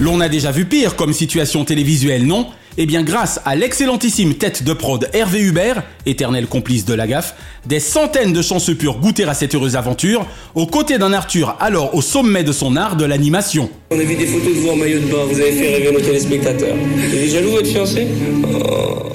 L'on 0.01 0.21
a 0.21 0.29
déjà 0.29 0.53
vu 0.53 0.67
pire 0.67 0.95
comme 0.95 1.13
situation 1.13 1.65
télévisuelle, 1.65 2.27
non? 2.27 2.47
Eh 2.77 2.87
bien, 2.87 3.05
grâce 3.05 3.41
à 3.45 3.55
l'excellentissime 3.55 4.35
tête 4.35 4.65
de 4.65 4.73
prod 4.73 5.09
Hervé 5.13 5.41
Hubert, 5.41 5.85
éternel 6.07 6.49
complice 6.49 6.85
de 6.85 6.93
la 6.93 7.07
gaffe, 7.07 7.37
des 7.67 7.79
centaines 7.79 8.33
de 8.33 8.43
chanceux 8.43 8.75
purent 8.75 8.99
goûter 8.99 9.23
à 9.25 9.35
cette 9.35 9.55
heureuse 9.55 9.77
aventure, 9.77 10.27
aux 10.57 10.67
côtés 10.67 10.99
d'un 10.99 11.13
Arthur 11.13 11.57
alors 11.61 11.95
au 11.95 12.03
sommet 12.03 12.43
de 12.43 12.51
son 12.51 12.75
art 12.75 12.97
de 12.97 13.05
l'animation. 13.05 13.71
On 13.93 14.01
a 14.01 14.03
vu 14.03 14.17
des 14.17 14.27
photos 14.27 14.57
de 14.57 14.61
vous 14.61 14.71
en 14.71 14.77
maillot 14.77 14.99
de 14.99 15.07
bain, 15.07 15.25
vous 15.25 15.39
avez 15.41 15.53
fait 15.53 15.77
rêver 15.77 15.93
nos 15.93 16.01
téléspectateurs. 16.01 16.75
Vous 16.75 17.15
êtes 17.15 17.31
jaloux, 17.31 17.51
votre 17.53 17.69
fiancé 17.69 18.09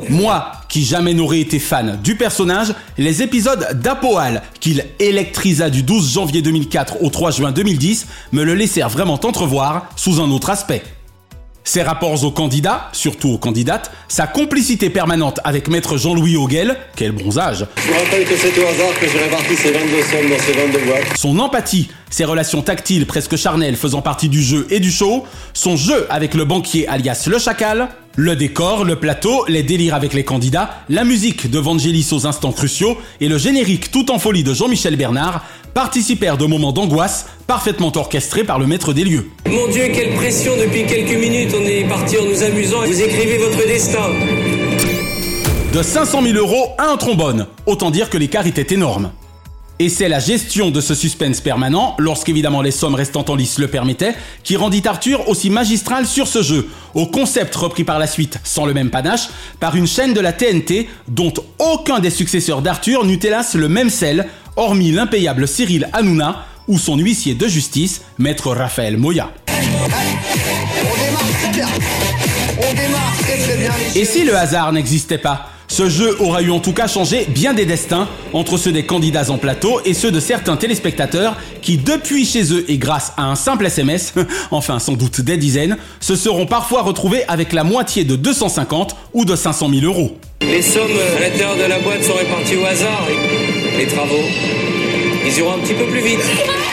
Moi, 0.08 0.54
qui 0.70 0.86
jamais 0.86 1.14
n'aurais 1.14 1.42
été 1.42 1.60
fan 1.60 2.00
du 2.02 2.16
personnage, 2.16 2.74
les 2.98 3.24
épisodes 3.24 3.68
d'Apoal, 3.74 4.42
qu'il 4.62 4.86
électrisa 5.00 5.70
du 5.70 5.84
12 5.84 6.14
janvier 6.14 6.42
2004 6.42 7.04
au 7.04 7.10
3 7.10 7.32
juin 7.32 7.52
2010, 7.52 8.08
me 8.32 8.44
le 8.44 8.54
laissèrent 8.54 8.90
vraiment 8.90 9.20
entrevoir 9.22 9.90
sous 9.98 10.22
un 10.22 10.32
autre 10.32 10.50
aspect. 10.50 10.82
Ses 11.64 11.84
rapports 11.84 12.24
aux 12.24 12.32
candidats, 12.32 12.90
surtout 12.94 13.30
aux 13.30 13.38
candidates, 13.38 13.92
sa 14.08 14.26
complicité 14.26 14.90
permanente 14.90 15.40
avec 15.44 15.68
maître 15.68 15.98
Jean-Louis 15.98 16.36
Auguel, 16.36 16.78
quel 16.96 17.12
bronzage. 17.12 17.66
Je 17.78 17.92
vous 17.92 18.00
rappelle 18.00 18.26
que 18.26 18.36
c'est 18.36 18.58
au 18.58 18.68
hasard 18.68 19.00
que 19.00 19.08
j'ai 19.08 19.20
réparti 19.20 19.56
ces 19.56 19.72
22 19.72 20.02
sommes 20.02 20.30
dans 20.30 20.44
ces 20.44 20.54
22 20.54 20.86
boîtes. 20.86 21.18
Son 21.18 21.38
empathie, 21.38 21.90
ses 22.10 22.26
relations 22.26 22.62
tactiles 22.62 23.06
presque 23.06 23.36
charnelles 23.36 23.76
faisant 23.76 24.02
partie 24.02 24.30
du 24.30 24.42
jeu 24.42 24.66
et 24.72 24.80
du 24.80 24.92
show, 24.92 25.26
son 25.54 25.76
jeu 25.76 26.08
avec 26.10 26.34
le 26.34 26.46
banquier 26.46 26.88
alias 26.88 27.28
le 27.28 27.38
chacal, 27.38 27.90
le 28.16 28.36
décor, 28.36 28.84
le 28.84 28.96
plateau, 28.98 29.46
les 29.48 29.64
délires 29.64 29.96
avec 29.96 30.14
les 30.14 30.24
candidats, 30.24 30.72
la 30.90 31.04
musique 31.04 31.50
de 31.50 31.60
Vangelis 31.60 32.10
aux 32.12 32.26
instants 32.26 32.52
cruciaux 32.52 32.98
et 33.22 33.30
le 33.30 33.38
générique 33.38 33.92
tout 33.92 34.12
en 34.12 34.20
folie 34.20 34.44
de 34.44 34.54
Jean-Michel 34.54 34.96
Bernard 34.96 35.46
participèrent 35.74 36.38
de 36.38 36.46
moments 36.46 36.72
d'angoisse 36.72 37.28
parfaitement 37.48 37.92
orchestrés 37.96 38.44
par 38.44 38.60
le 38.60 38.68
maître 38.68 38.94
des 38.94 39.04
lieux. 39.04 39.30
Mon 39.50 39.68
Dieu, 39.68 39.90
quelle 39.94 40.14
pression 40.16 40.54
depuis 40.58 40.86
quelques 40.86 41.18
minutes, 41.18 41.56
on 41.58 41.64
est 41.64 41.88
parti 41.88 42.18
en 42.18 42.26
nous 42.26 42.44
amusant. 42.44 42.86
Vous 42.86 43.02
écrivez 43.02 43.38
votre 43.38 43.66
destin. 43.68 44.10
De 45.74 45.84
500 45.84 46.24
000 46.24 46.38
euros 46.38 46.70
à 46.78 46.88
un 46.92 46.98
trombone, 46.98 47.48
autant 47.66 47.92
dire 47.92 48.10
que 48.10 48.18
l'écart 48.18 48.48
était 48.48 48.74
énorme. 48.74 49.12
Et 49.82 49.88
c'est 49.88 50.10
la 50.10 50.20
gestion 50.20 50.72
de 50.72 50.82
ce 50.82 50.94
suspense 50.94 51.40
permanent, 51.40 51.96
lorsqu'évidemment 52.00 52.62
les 52.62 52.72
sommes 52.72 52.96
restant 52.96 53.24
en 53.30 53.36
lice 53.36 53.60
le 53.60 53.70
permettaient, 53.70 54.14
qui 54.44 54.58
rendit 54.58 54.84
Arthur 54.86 55.30
aussi 55.30 55.50
magistral 55.50 56.06
sur 56.06 56.28
ce 56.28 56.42
jeu, 56.42 56.68
au 56.96 57.06
concept 57.06 57.56
repris 57.56 57.86
par 57.86 57.98
la 57.98 58.06
suite, 58.06 58.40
sans 58.44 58.66
le 58.66 58.74
même 58.74 58.90
panache, 58.90 59.30
par 59.62 59.78
une 59.78 59.88
chaîne 59.88 60.14
de 60.14 60.20
la 60.20 60.34
TNT 60.34 60.90
dont 61.08 61.34
aucun 61.60 62.00
des 62.00 62.10
successeurs 62.10 62.62
d'Arthur 62.62 63.06
n'eut 63.06 63.22
hélas 63.24 63.56
le 63.56 63.70
même 63.70 63.90
sel, 63.90 64.28
hormis 64.58 64.92
l'impayable 64.92 65.48
Cyril 65.48 65.88
Hanouna 65.94 66.46
ou 66.68 66.78
son 66.78 66.98
huissier 66.98 67.34
de 67.34 67.48
justice, 67.48 68.02
maître 68.18 68.52
Raphaël 68.52 68.98
Moya. 68.98 69.32
Et 73.96 74.04
si 74.04 74.26
le 74.26 74.36
hasard 74.36 74.74
n'existait 74.74 75.18
pas? 75.18 75.50
Ce 75.70 75.88
jeu 75.88 76.18
aura 76.20 76.42
eu 76.42 76.50
en 76.50 76.60
tout 76.60 76.74
cas 76.74 76.88
changé 76.88 77.26
bien 77.30 77.54
des 77.54 77.66
destins 77.66 78.08
entre 78.34 78.58
ceux 78.58 78.72
des 78.72 78.86
candidats 78.86 79.30
en 79.30 79.38
plateau 79.38 79.80
et 79.86 79.94
ceux 79.94 80.12
de 80.12 80.20
certains 80.20 80.58
téléspectateurs 80.58 81.38
qui, 81.62 81.78
depuis 81.78 82.26
chez 82.26 82.52
eux 82.52 82.66
et 82.68 82.78
grâce 82.78 83.14
à 83.18 83.26
un 83.26 83.36
simple 83.36 83.68
SMS, 83.68 84.14
enfin 84.52 84.80
sans 84.80 84.94
doute 84.94 85.22
des 85.22 85.38
dizaines, 85.38 85.78
se 86.00 86.16
seront 86.16 86.48
parfois 86.48 86.82
retrouvés 86.82 87.24
avec 87.28 87.54
la 87.54 87.64
moitié 87.64 88.04
de 88.04 88.16
250 88.16 88.96
ou 89.14 89.26
de 89.26 89.36
500 89.36 89.70
000 89.70 89.86
euros. 89.86 90.18
Les 90.42 90.62
sommes 90.62 90.82
à 91.18 91.22
l'intérieur 91.22 91.56
de 91.56 91.64
la 91.64 91.80
boîte 91.80 92.04
sont 92.04 92.16
réparties 92.16 92.56
au 92.56 92.66
hasard. 92.66 93.08
Les 93.78 93.88
travaux, 93.88 94.24
ils 95.26 95.38
iront 95.38 95.54
un 95.54 95.60
petit 95.60 95.76
peu 95.76 95.86
plus 95.86 96.02
vite. 96.02 96.20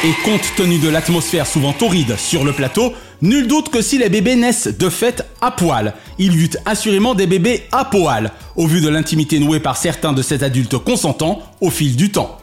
Et 0.04 0.12
compte 0.24 0.42
tenu 0.56 0.78
de 0.78 0.88
l'atmosphère 0.88 1.46
souvent 1.46 1.72
torride 1.72 2.16
sur 2.16 2.44
le 2.44 2.52
plateau, 2.52 2.92
nul 3.22 3.46
doute 3.46 3.70
que 3.70 3.82
si 3.82 3.98
les 3.98 4.08
bébés 4.08 4.36
naissent 4.36 4.68
de 4.68 4.88
fait 4.88 5.24
à 5.40 5.50
poil, 5.50 5.94
il 6.18 6.34
y 6.34 6.44
eut 6.44 6.50
assurément 6.64 7.14
des 7.14 7.26
bébés 7.26 7.64
à 7.72 7.84
poil, 7.84 8.32
au 8.56 8.66
vu 8.66 8.80
de 8.80 8.88
l'intimité 8.88 9.38
nouée 9.38 9.60
par 9.60 9.76
certains 9.76 10.12
de 10.12 10.22
ces 10.22 10.44
adultes 10.44 10.78
consentants 10.78 11.42
au 11.60 11.70
fil 11.70 11.96
du 11.96 12.10
temps. 12.10 12.38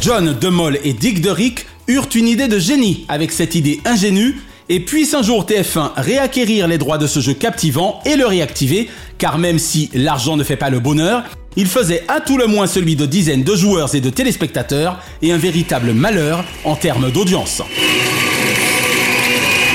John 0.00 0.36
DeMol 0.38 0.78
et 0.84 0.92
Dick 0.92 1.20
DeRick 1.20 1.66
eurent 1.88 2.08
une 2.14 2.28
idée 2.28 2.48
de 2.48 2.58
génie 2.58 3.04
avec 3.08 3.32
cette 3.32 3.54
idée 3.54 3.80
ingénue 3.84 4.36
et 4.68 4.80
puisse 4.80 5.14
un 5.14 5.22
jour 5.22 5.44
TF1 5.44 5.92
réacquérir 5.96 6.68
les 6.68 6.78
droits 6.78 6.98
de 6.98 7.06
ce 7.06 7.20
jeu 7.20 7.34
captivant 7.34 8.00
et 8.04 8.16
le 8.16 8.26
réactiver, 8.26 8.88
car 9.18 9.38
même 9.38 9.58
si 9.58 9.90
l'argent 9.94 10.36
ne 10.36 10.44
fait 10.44 10.56
pas 10.56 10.70
le 10.70 10.80
bonheur, 10.80 11.24
il 11.56 11.66
faisait 11.66 12.02
à 12.08 12.20
tout 12.20 12.36
le 12.36 12.46
moins 12.46 12.66
celui 12.66 12.96
de 12.96 13.06
dizaines 13.06 13.44
de 13.44 13.54
joueurs 13.54 13.94
et 13.94 14.00
de 14.00 14.10
téléspectateurs 14.10 15.00
et 15.22 15.32
un 15.32 15.38
véritable 15.38 15.92
malheur 15.92 16.44
en 16.64 16.76
termes 16.76 17.10
d'audience. 17.10 17.62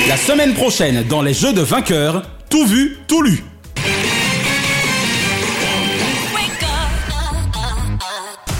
La 0.08 0.16
semaine 0.16 0.54
prochaine, 0.54 1.04
dans 1.08 1.22
les 1.22 1.34
jeux 1.34 1.52
de 1.52 1.60
vainqueurs, 1.60 2.22
tout 2.48 2.66
vu, 2.66 2.98
tout 3.06 3.22
lu. 3.22 3.44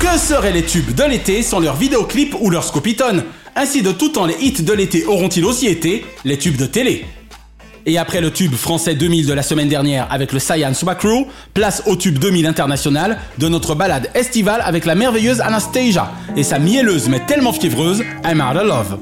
Que 0.01 0.19
seraient 0.19 0.53
les 0.53 0.65
tubes 0.65 0.95
de 0.95 1.05
l'été 1.05 1.43
sans 1.43 1.61
leurs 1.61 1.77
vidéoclips 1.77 2.35
ou 2.41 2.51
leurs 2.51 2.65
scopitones? 2.65 3.25
Ainsi 3.57 3.83
de 3.83 3.93
tout 3.93 4.11
temps 4.11 4.27
les 4.27 4.37
hits 4.41 4.63
de 4.63 4.73
l'été 4.73 5.05
auront-ils 5.07 5.45
aussi 5.45 5.67
été 5.67 6.05
les 6.25 6.39
tubes 6.39 6.57
de 6.57 6.67
télé? 6.67 7.05
Et 7.87 7.99
après 7.99 8.21
le 8.21 8.31
tube 8.31 8.55
français 8.55 8.95
2000 8.95 9.27
de 9.27 9.33
la 9.33 9.43
semaine 9.43 9.69
dernière 9.69 10.07
avec 10.11 10.33
le 10.33 10.39
Science 10.39 10.85
Crew, 10.99 11.27
place 11.55 11.83
au 11.87 11.97
tube 11.97 12.19
2000 12.19 12.47
international 12.47 13.19
de 13.39 13.49
notre 13.49 13.75
balade 13.75 14.11
estivale 14.15 14.63
avec 14.65 14.85
la 14.85 14.95
merveilleuse 14.95 15.41
Anastasia 15.41 16.11
et 16.37 16.43
sa 16.43 16.59
mielleuse 16.59 17.09
mais 17.09 17.21
tellement 17.27 17.53
fiévreuse 17.53 18.03
I'm 18.25 18.41
Out 18.41 18.57
of 18.57 18.67
Love. 18.67 18.99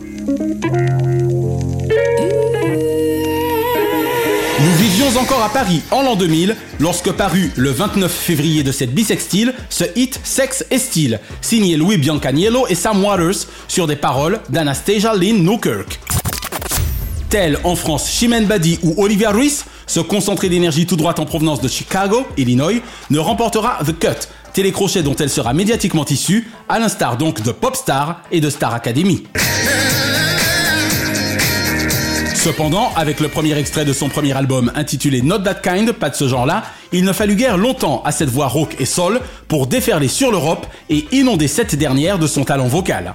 Nous 4.60 4.74
vivions 4.74 5.20
encore 5.20 5.42
à 5.42 5.48
Paris 5.50 5.82
en 5.90 6.02
l'an 6.02 6.16
2000 6.16 6.56
lorsque 6.80 7.12
parut 7.12 7.50
le 7.56 7.70
29 7.70 8.12
février 8.12 8.62
de 8.62 8.72
cette 8.72 8.92
bisextile 8.92 9.54
ce 9.70 9.84
hit 9.96 10.20
Sex 10.24 10.64
et 10.70 10.78
Style, 10.78 11.20
signé 11.40 11.76
Louis 11.76 11.96
Biancaniello 11.96 12.66
et 12.68 12.74
Sam 12.74 13.04
Waters 13.04 13.46
sur 13.68 13.86
des 13.86 13.96
paroles 13.96 14.40
d'Anastasia 14.50 15.14
Lynn 15.14 15.44
Newkirk. 15.44 16.00
Tel 17.30 17.58
en 17.64 17.76
France 17.76 18.10
Chimène 18.10 18.46
Badi 18.46 18.78
ou 18.82 18.94
Olivia 18.96 19.30
Ruiz, 19.30 19.66
ce 19.86 20.00
concentré 20.00 20.48
d'énergie 20.48 20.86
tout 20.86 20.96
droite 20.96 21.18
en 21.18 21.26
provenance 21.26 21.60
de 21.60 21.68
Chicago, 21.68 22.26
Illinois, 22.38 22.80
ne 23.10 23.18
remportera 23.18 23.78
The 23.84 23.98
Cut, 23.98 24.28
télécrochet 24.54 25.02
dont 25.02 25.14
elle 25.14 25.28
sera 25.28 25.52
médiatiquement 25.52 26.06
issue, 26.06 26.50
à 26.70 26.78
l'instar 26.78 27.18
donc 27.18 27.42
de 27.42 27.52
Popstar 27.52 28.22
et 28.30 28.40
de 28.40 28.48
Star 28.48 28.72
Academy. 28.72 29.24
Cependant, 32.34 32.92
avec 32.96 33.20
le 33.20 33.28
premier 33.28 33.58
extrait 33.58 33.84
de 33.84 33.92
son 33.92 34.08
premier 34.08 34.32
album 34.32 34.72
intitulé 34.74 35.20
Not 35.20 35.40
That 35.40 35.56
Kind, 35.56 35.92
pas 35.92 36.08
de 36.08 36.14
ce 36.14 36.28
genre-là, 36.28 36.62
il 36.92 37.04
ne 37.04 37.12
fallut 37.12 37.36
guère 37.36 37.58
longtemps 37.58 38.00
à 38.06 38.12
cette 38.12 38.30
voix 38.30 38.46
rauque 38.46 38.76
et 38.78 38.86
sol 38.86 39.20
pour 39.48 39.66
déferler 39.66 40.08
sur 40.08 40.30
l'Europe 40.30 40.66
et 40.88 41.04
inonder 41.12 41.48
cette 41.48 41.74
dernière 41.74 42.18
de 42.18 42.26
son 42.26 42.44
talent 42.44 42.68
vocal. 42.68 43.14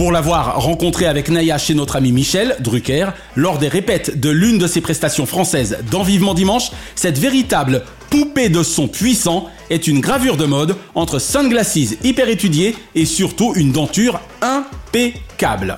Pour 0.00 0.12
l'avoir 0.12 0.62
rencontré 0.62 1.04
avec 1.04 1.28
Naya 1.28 1.58
chez 1.58 1.74
notre 1.74 1.96
ami 1.96 2.10
Michel 2.10 2.56
Drucker, 2.60 3.08
lors 3.36 3.58
des 3.58 3.68
répètes 3.68 4.18
de 4.18 4.30
l'une 4.30 4.56
de 4.56 4.66
ses 4.66 4.80
prestations 4.80 5.26
françaises 5.26 5.76
dans 5.90 6.02
Vivement 6.02 6.32
Dimanche, 6.32 6.70
cette 6.94 7.18
véritable 7.18 7.82
poupée 8.08 8.48
de 8.48 8.62
son 8.62 8.88
puissant 8.88 9.50
est 9.68 9.86
une 9.86 10.00
gravure 10.00 10.38
de 10.38 10.46
mode 10.46 10.74
entre 10.94 11.18
sunglasses 11.18 11.76
hyper 12.02 12.30
étudiées 12.30 12.76
et 12.94 13.04
surtout 13.04 13.52
une 13.56 13.72
denture 13.72 14.20
impeccable. 14.40 15.76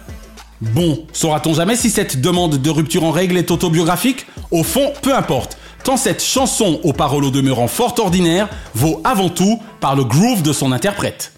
Bon, 0.61 1.05
saura-t-on 1.13 1.55
jamais 1.55 1.75
si 1.75 1.91
cette 1.91 2.21
demande 2.21 2.63
de 2.63 2.71
rupture 2.71 3.03
en 3.03 3.11
règle 3.11 3.37
est 3.37 3.51
autobiographique? 3.51 4.27
Au 4.53 4.63
fond, 4.63 4.93
peu 5.03 5.17
importe. 5.17 5.59
Tant 5.83 5.97
cette 5.97 6.23
chanson 6.23 6.79
aux 6.85 6.93
paroles 6.93 7.25
au 7.25 7.33
demeurant 7.33 7.67
fort 7.67 7.97
ordinaire 7.99 8.49
vaut 8.77 9.01
avant 9.03 9.31
tout 9.31 9.59
par 9.81 9.97
le 9.97 10.05
groove 10.05 10.43
de 10.43 10.53
son 10.53 10.71
interprète. 10.71 11.33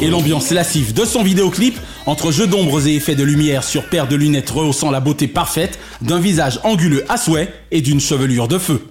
Et 0.00 0.08
l'ambiance 0.08 0.50
lascive 0.50 0.94
de 0.94 1.04
son 1.04 1.22
vidéoclip, 1.22 1.78
entre 2.06 2.32
jeux 2.32 2.46
d'ombres 2.46 2.86
et 2.86 2.94
effets 2.94 3.14
de 3.14 3.24
lumière 3.24 3.62
sur 3.62 3.84
paire 3.84 4.08
de 4.08 4.16
lunettes 4.16 4.48
rehaussant 4.48 4.90
la 4.90 5.00
beauté 5.00 5.28
parfaite 5.28 5.78
d'un 6.00 6.18
visage 6.18 6.60
anguleux 6.62 7.04
à 7.10 7.18
souhait 7.18 7.52
et 7.70 7.82
d'une 7.82 8.00
chevelure 8.00 8.48
de 8.48 8.58
feu. 8.58 8.86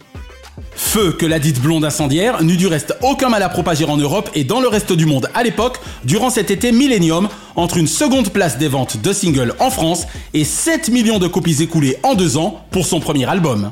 Feu 0.76 1.12
que 1.12 1.26
la 1.26 1.39
dite 1.39 1.60
blonde 1.60 1.86
incendiaire 1.86 2.44
n'eut 2.44 2.58
du 2.58 2.68
reste 2.68 2.96
aucun 3.02 3.30
mal 3.30 3.42
à 3.42 3.50
propager 3.50 3.86
en 3.86 3.98
Europe 3.98 4.30
et 4.36 4.44
dans 4.44 4.60
le 4.60 4.68
reste 4.68 4.94
du 4.94 5.08
monde 5.08 5.30
à 5.34 5.44
l'époque, 5.44 5.80
durant 6.04 6.30
cet 6.30 6.52
été 6.52 6.72
millénium, 6.72 7.30
entre 7.56 7.78
une 7.78 7.88
seconde 7.88 8.30
place 8.30 8.60
des 8.60 8.68
ventes 8.68 9.02
de 9.02 9.12
singles 9.12 9.56
en 9.60 9.72
France 9.72 10.06
et 10.36 10.44
7 10.44 10.89
millions 10.89 11.18
de 11.18 11.28
copies 11.28 11.63
écoulées 11.63 11.98
en 12.04 12.13
deux 12.13 12.38
ans 12.38 12.63
pour 12.70 12.86
son 12.86 13.00
premier 13.00 13.26
album. 13.26 13.72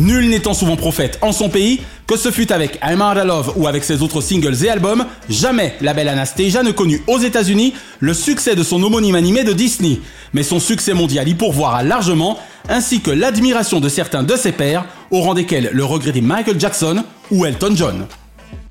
Nul 0.00 0.30
n'étant 0.30 0.54
souvent 0.54 0.76
prophète 0.76 1.18
en 1.20 1.30
son 1.30 1.50
pays, 1.50 1.82
que 2.06 2.16
ce 2.16 2.30
fût 2.30 2.50
avec 2.52 2.80
I'm 2.82 3.02
Out 3.02 3.18
of 3.18 3.24
Love 3.26 3.52
ou 3.56 3.66
avec 3.66 3.84
ses 3.84 4.00
autres 4.00 4.22
singles 4.22 4.64
et 4.64 4.70
albums, 4.70 5.04
jamais 5.28 5.74
la 5.82 5.92
belle 5.92 6.08
Anastasia 6.08 6.62
ne 6.62 6.70
connut 6.70 7.02
aux 7.06 7.18
États-Unis 7.18 7.74
le 7.98 8.14
succès 8.14 8.56
de 8.56 8.62
son 8.62 8.82
homonyme 8.82 9.14
animé 9.14 9.44
de 9.44 9.52
Disney. 9.52 10.00
Mais 10.32 10.42
son 10.42 10.58
succès 10.58 10.94
mondial 10.94 11.28
y 11.28 11.34
pourvoira 11.34 11.82
largement, 11.82 12.38
ainsi 12.70 13.02
que 13.02 13.10
l'admiration 13.10 13.78
de 13.78 13.90
certains 13.90 14.22
de 14.22 14.36
ses 14.36 14.52
pairs, 14.52 14.86
au 15.10 15.20
rang 15.20 15.34
desquels 15.34 15.68
le 15.70 15.84
regretté 15.84 16.22
Michael 16.22 16.58
Jackson 16.58 17.04
ou 17.30 17.44
Elton 17.44 17.74
John. 17.74 18.06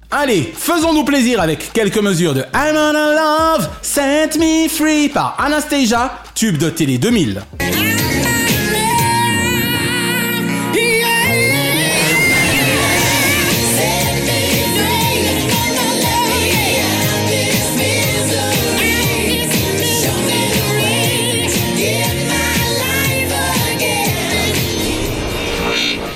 Allez, 0.10 0.52
faisons-nous 0.58 1.04
plaisir 1.04 1.42
avec 1.42 1.72
quelques 1.74 2.02
mesures 2.02 2.34
de 2.34 2.40
I'm 2.56 2.76
on 2.76 2.96
a 2.96 3.54
love, 3.54 3.70
Set 3.84 4.36
Me 4.40 4.68
Free 4.68 5.10
par 5.10 5.38
Anastasia, 5.40 6.12
tube 6.34 6.58
de 6.58 6.72
télé 6.72 6.98
2000. 6.98 7.44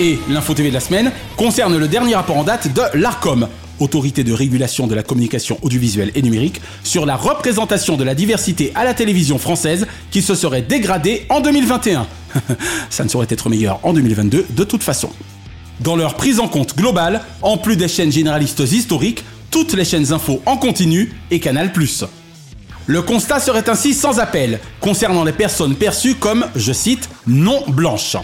Et 0.04 0.18
l'info 0.28 0.52
TV 0.52 0.68
de 0.68 0.74
la 0.74 0.80
semaine 0.80 1.12
concerne 1.34 1.78
le 1.78 1.88
dernier 1.88 2.14
rapport 2.14 2.36
en 2.36 2.44
date 2.44 2.74
de 2.74 2.82
l'ARCOM, 2.92 3.48
Autorité 3.78 4.22
de 4.22 4.34
régulation 4.34 4.86
de 4.86 4.94
la 4.94 5.02
communication 5.02 5.58
audiovisuelle 5.62 6.12
et 6.14 6.20
numérique, 6.20 6.60
sur 6.82 7.06
la 7.06 7.16
représentation 7.16 7.96
de 7.96 8.04
la 8.04 8.14
diversité 8.14 8.70
à 8.74 8.84
la 8.84 8.92
télévision 8.92 9.38
française 9.38 9.86
qui 10.10 10.20
se 10.20 10.34
serait 10.34 10.60
dégradée 10.60 11.24
en 11.30 11.40
2021. 11.40 12.06
Ça 12.90 13.02
ne 13.02 13.08
saurait 13.08 13.28
être 13.30 13.48
meilleur 13.48 13.80
en 13.82 13.94
2022 13.94 14.44
de 14.50 14.64
toute 14.64 14.82
façon. 14.82 15.08
Dans 15.80 15.96
leur 15.96 16.16
prise 16.16 16.38
en 16.38 16.48
compte 16.48 16.76
globale, 16.76 17.22
en 17.40 17.56
plus 17.56 17.76
des 17.76 17.88
chaînes 17.88 18.12
généralistes 18.12 18.60
historiques, 18.60 19.24
toutes 19.50 19.72
les 19.72 19.86
chaînes 19.86 20.12
info 20.12 20.42
en 20.44 20.58
continu 20.58 21.14
et 21.30 21.40
Canal+. 21.40 21.72
Le 22.86 23.00
constat 23.00 23.40
serait 23.40 23.70
ainsi 23.70 23.94
sans 23.94 24.18
appel 24.18 24.60
concernant 24.80 25.24
les 25.24 25.32
personnes 25.32 25.76
perçues 25.76 26.16
comme, 26.16 26.44
je 26.56 26.74
cite, 26.74 27.08
non 27.26 27.64
blanches. 27.68 28.18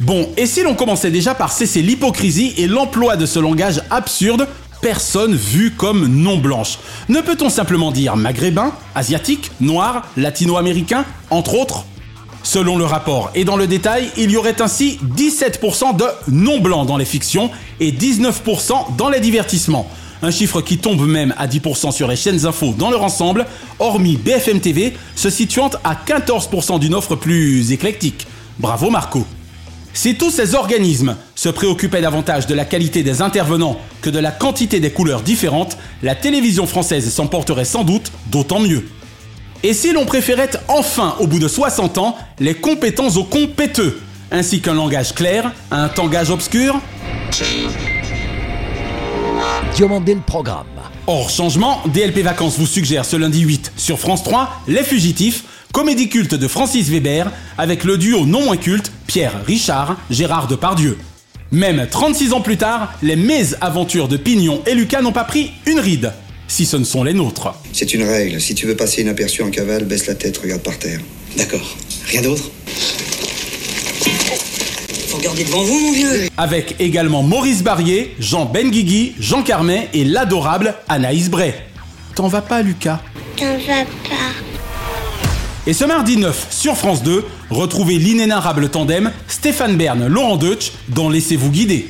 Bon, 0.00 0.28
et 0.36 0.46
si 0.46 0.62
l'on 0.62 0.74
commençait 0.74 1.12
déjà 1.12 1.34
par 1.34 1.52
cesser 1.52 1.80
l'hypocrisie 1.80 2.52
et 2.56 2.66
l'emploi 2.66 3.16
de 3.16 3.26
ce 3.26 3.38
langage 3.38 3.80
absurde, 3.90 4.48
personne 4.82 5.34
vue 5.34 5.70
comme 5.70 6.08
non 6.08 6.36
blanche 6.36 6.78
Ne 7.08 7.20
peut-on 7.20 7.48
simplement 7.48 7.92
dire 7.92 8.16
maghrébin, 8.16 8.72
asiatique, 8.96 9.52
noir, 9.60 10.06
latino-américain, 10.16 11.04
entre 11.30 11.54
autres? 11.54 11.84
Selon 12.42 12.76
le 12.76 12.84
rapport 12.84 13.30
et 13.36 13.44
dans 13.44 13.56
le 13.56 13.68
détail, 13.68 14.10
il 14.16 14.32
y 14.32 14.36
aurait 14.36 14.60
ainsi 14.60 14.98
17% 15.16 15.96
de 15.96 16.04
non 16.28 16.60
blancs 16.60 16.86
dans 16.86 16.96
les 16.96 17.04
fictions 17.04 17.50
et 17.78 17.92
19% 17.92 18.96
dans 18.96 19.08
les 19.08 19.20
divertissements. 19.20 19.88
Un 20.22 20.30
chiffre 20.32 20.60
qui 20.60 20.78
tombe 20.78 21.06
même 21.06 21.34
à 21.38 21.46
10% 21.46 21.92
sur 21.92 22.08
les 22.08 22.16
chaînes 22.16 22.46
info 22.46 22.74
dans 22.76 22.90
leur 22.90 23.04
ensemble, 23.04 23.46
hormis 23.78 24.16
BFM 24.16 24.60
TV, 24.60 24.92
se 25.14 25.30
situant 25.30 25.70
à 25.84 25.94
14% 25.94 26.80
d'une 26.80 26.94
offre 26.94 27.14
plus 27.14 27.72
éclectique. 27.72 28.26
Bravo 28.58 28.90
Marco 28.90 29.24
si 29.94 30.16
tous 30.16 30.30
ces 30.30 30.54
organismes 30.54 31.16
se 31.36 31.48
préoccupaient 31.48 32.02
davantage 32.02 32.46
de 32.46 32.54
la 32.54 32.64
qualité 32.64 33.02
des 33.02 33.22
intervenants 33.22 33.78
que 34.02 34.10
de 34.10 34.18
la 34.18 34.32
quantité 34.32 34.80
des 34.80 34.90
couleurs 34.90 35.22
différentes, 35.22 35.78
la 36.02 36.14
télévision 36.14 36.66
française 36.66 37.08
s'en 37.10 37.28
porterait 37.28 37.64
sans 37.64 37.84
doute 37.84 38.10
d'autant 38.26 38.60
mieux. 38.60 38.84
Et 39.62 39.72
si 39.72 39.92
l'on 39.92 40.04
préférait 40.04 40.50
enfin, 40.68 41.14
au 41.20 41.26
bout 41.26 41.38
de 41.38 41.48
60 41.48 41.96
ans, 41.98 42.18
les 42.38 42.54
compétents 42.54 43.08
aux 43.08 43.24
compéteux, 43.24 43.98
ainsi 44.30 44.60
qu'un 44.60 44.74
langage 44.74 45.14
clair 45.14 45.52
à 45.70 45.84
un 45.84 45.88
tangage 45.88 46.30
obscur? 46.30 46.78
Diomandé 49.74 50.14
le 50.14 50.20
programme. 50.20 50.66
Hors 51.06 51.30
changement, 51.30 51.80
DLP 51.86 52.18
Vacances 52.18 52.58
vous 52.58 52.66
suggère 52.66 53.04
ce 53.04 53.16
lundi 53.16 53.40
8 53.40 53.72
sur 53.76 53.98
France 53.98 54.24
3 54.24 54.50
Les 54.68 54.82
Fugitifs, 54.82 55.44
comédie 55.72 56.08
culte 56.08 56.34
de 56.34 56.48
Francis 56.48 56.88
Weber, 56.88 57.30
avec 57.58 57.84
le 57.84 57.96
duo 57.96 58.26
non 58.26 58.44
moins 58.44 58.56
culte 58.56 58.92
Pierre 59.14 59.44
Richard, 59.46 59.96
Gérard 60.10 60.48
Depardieu. 60.48 60.98
Même 61.52 61.86
36 61.88 62.32
ans 62.32 62.40
plus 62.40 62.56
tard, 62.56 62.92
les 63.00 63.14
mésaventures 63.14 64.08
de 64.08 64.16
Pignon 64.16 64.60
et 64.66 64.74
Lucas 64.74 65.02
n'ont 65.02 65.12
pas 65.12 65.22
pris 65.22 65.52
une 65.66 65.78
ride, 65.78 66.12
si 66.48 66.66
ce 66.66 66.76
ne 66.76 66.82
sont 66.82 67.04
les 67.04 67.14
nôtres. 67.14 67.54
C'est 67.72 67.94
une 67.94 68.02
règle, 68.02 68.40
si 68.40 68.56
tu 68.56 68.66
veux 68.66 68.74
passer 68.74 69.02
inaperçu 69.02 69.44
en 69.44 69.50
cavale, 69.50 69.84
baisse 69.84 70.08
la 70.08 70.16
tête, 70.16 70.36
regarde 70.38 70.62
par 70.62 70.76
terre. 70.80 70.98
D'accord. 71.36 71.76
Rien 72.08 72.22
d'autre? 72.22 72.50
Faut 75.06 75.18
regarder 75.18 75.44
devant 75.44 75.62
vous, 75.62 75.78
mon 75.78 75.92
vieux. 75.92 76.28
Avec 76.36 76.74
également 76.80 77.22
Maurice 77.22 77.62
Barrier, 77.62 78.16
Jean 78.18 78.46
Benguigui, 78.46 79.14
Jean 79.20 79.44
Carmet 79.44 79.90
et 79.94 80.02
l'adorable 80.02 80.74
Anaïs 80.88 81.30
Bray. 81.30 81.54
T'en 82.16 82.26
vas 82.26 82.42
pas, 82.42 82.62
Lucas? 82.62 83.00
T'en 83.36 83.44
vas 83.58 83.84
pas. 84.08 84.34
Et 85.66 85.72
ce 85.72 85.86
mardi 85.86 86.18
9 86.18 86.48
sur 86.50 86.76
France 86.76 87.02
2, 87.02 87.24
retrouvez 87.54 87.98
l'inénarrable 87.98 88.68
tandem 88.68 89.10
Stéphane 89.28 89.76
Bern, 89.76 90.06
Laurent 90.06 90.36
Deutsch 90.36 90.72
dans 90.88 91.08
Laissez-vous 91.08 91.50
guider. 91.50 91.88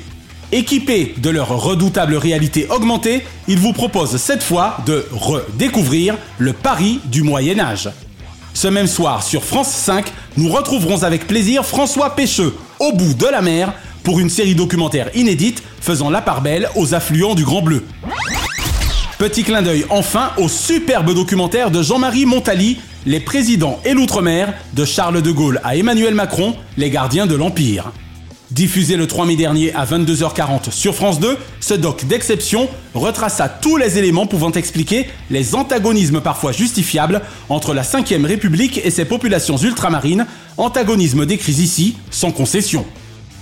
Équipés 0.53 1.15
de 1.17 1.31
leur 1.31 1.49
redoutable 1.49 2.15
réalité 2.15 2.69
augmentée, 2.71 3.25
ils 3.49 3.59
vous 3.59 3.73
proposent 3.73 4.17
cette 4.17 4.43
fois 4.43 4.77
de 4.87 5.05
redécouvrir 5.11 6.17
le 6.39 6.53
Paris 6.53 7.01
du 7.07 7.23
Moyen 7.23 7.59
Âge. 7.59 7.91
Ce 8.53 8.69
même 8.69 8.87
soir 8.87 9.25
sur 9.25 9.43
France 9.43 9.71
5, 9.71 10.07
nous 10.37 10.49
retrouverons 10.49 11.03
avec 11.03 11.27
plaisir 11.27 11.65
François 11.65 12.15
Pêcheux, 12.15 12.55
au 12.79 12.93
bout 12.93 13.15
de 13.15 13.27
la 13.27 13.43
mer, 13.43 13.73
pour 14.05 14.21
une 14.21 14.31
série 14.31 14.55
documentaire 14.55 15.11
inédite 15.17 15.63
faisant 15.81 16.11
la 16.11 16.21
part 16.21 16.41
belle 16.41 16.69
aux 16.77 16.95
affluents 16.95 17.35
du 17.35 17.45
Grand 17.45 17.63
Bleu. 17.63 17.83
Petit 19.19 19.43
clin 19.43 19.63
d'œil 19.63 19.87
enfin 19.91 20.31
au 20.37 20.49
superbe 20.49 21.15
documentaire 21.15 21.71
de 21.71 21.83
Jean-Marie 21.83 22.27
Montali, 22.27 22.79
Les 23.07 23.21
présidents 23.21 23.81
et 23.85 23.93
l'outre-mer, 23.93 24.55
de 24.73 24.87
Charles 24.87 25.21
de 25.21 25.31
Gaulle 25.31 25.61
à 25.63 25.77
Emmanuel 25.77 26.15
Macron, 26.15 26.55
les 26.79 26.89
gardiens 26.89 27.27
de 27.27 27.35
l'Empire. 27.35 27.93
Diffusé 28.51 28.97
le 28.97 29.07
3 29.07 29.27
mai 29.27 29.37
dernier 29.37 29.75
à 29.75 29.85
22h40 29.85 30.71
sur 30.71 30.95
France 30.95 31.21
2, 31.21 31.37
ce 31.61 31.75
doc 31.75 32.07
d'exception 32.07 32.67
retraça 32.95 33.51
tous 33.51 33.77
les 33.77 33.99
éléments 33.99 34.27
pouvant 34.27 34.53
expliquer 34.53 35.07
les 35.29 35.55
antagonismes 35.55 36.23
parfois 36.23 36.53
justifiables 36.53 37.21
entre 37.51 37.75
la 37.75 37.83
5ème 37.83 38.25
République 38.25 38.81
et 38.83 38.91
ses 38.91 39.05
populations 39.05 39.59
ultramarines, 39.59 40.27
antagonisme 40.57 41.27
décrits 41.27 41.53
ici 41.53 41.97
sans 42.11 42.31
concession. 42.31 42.87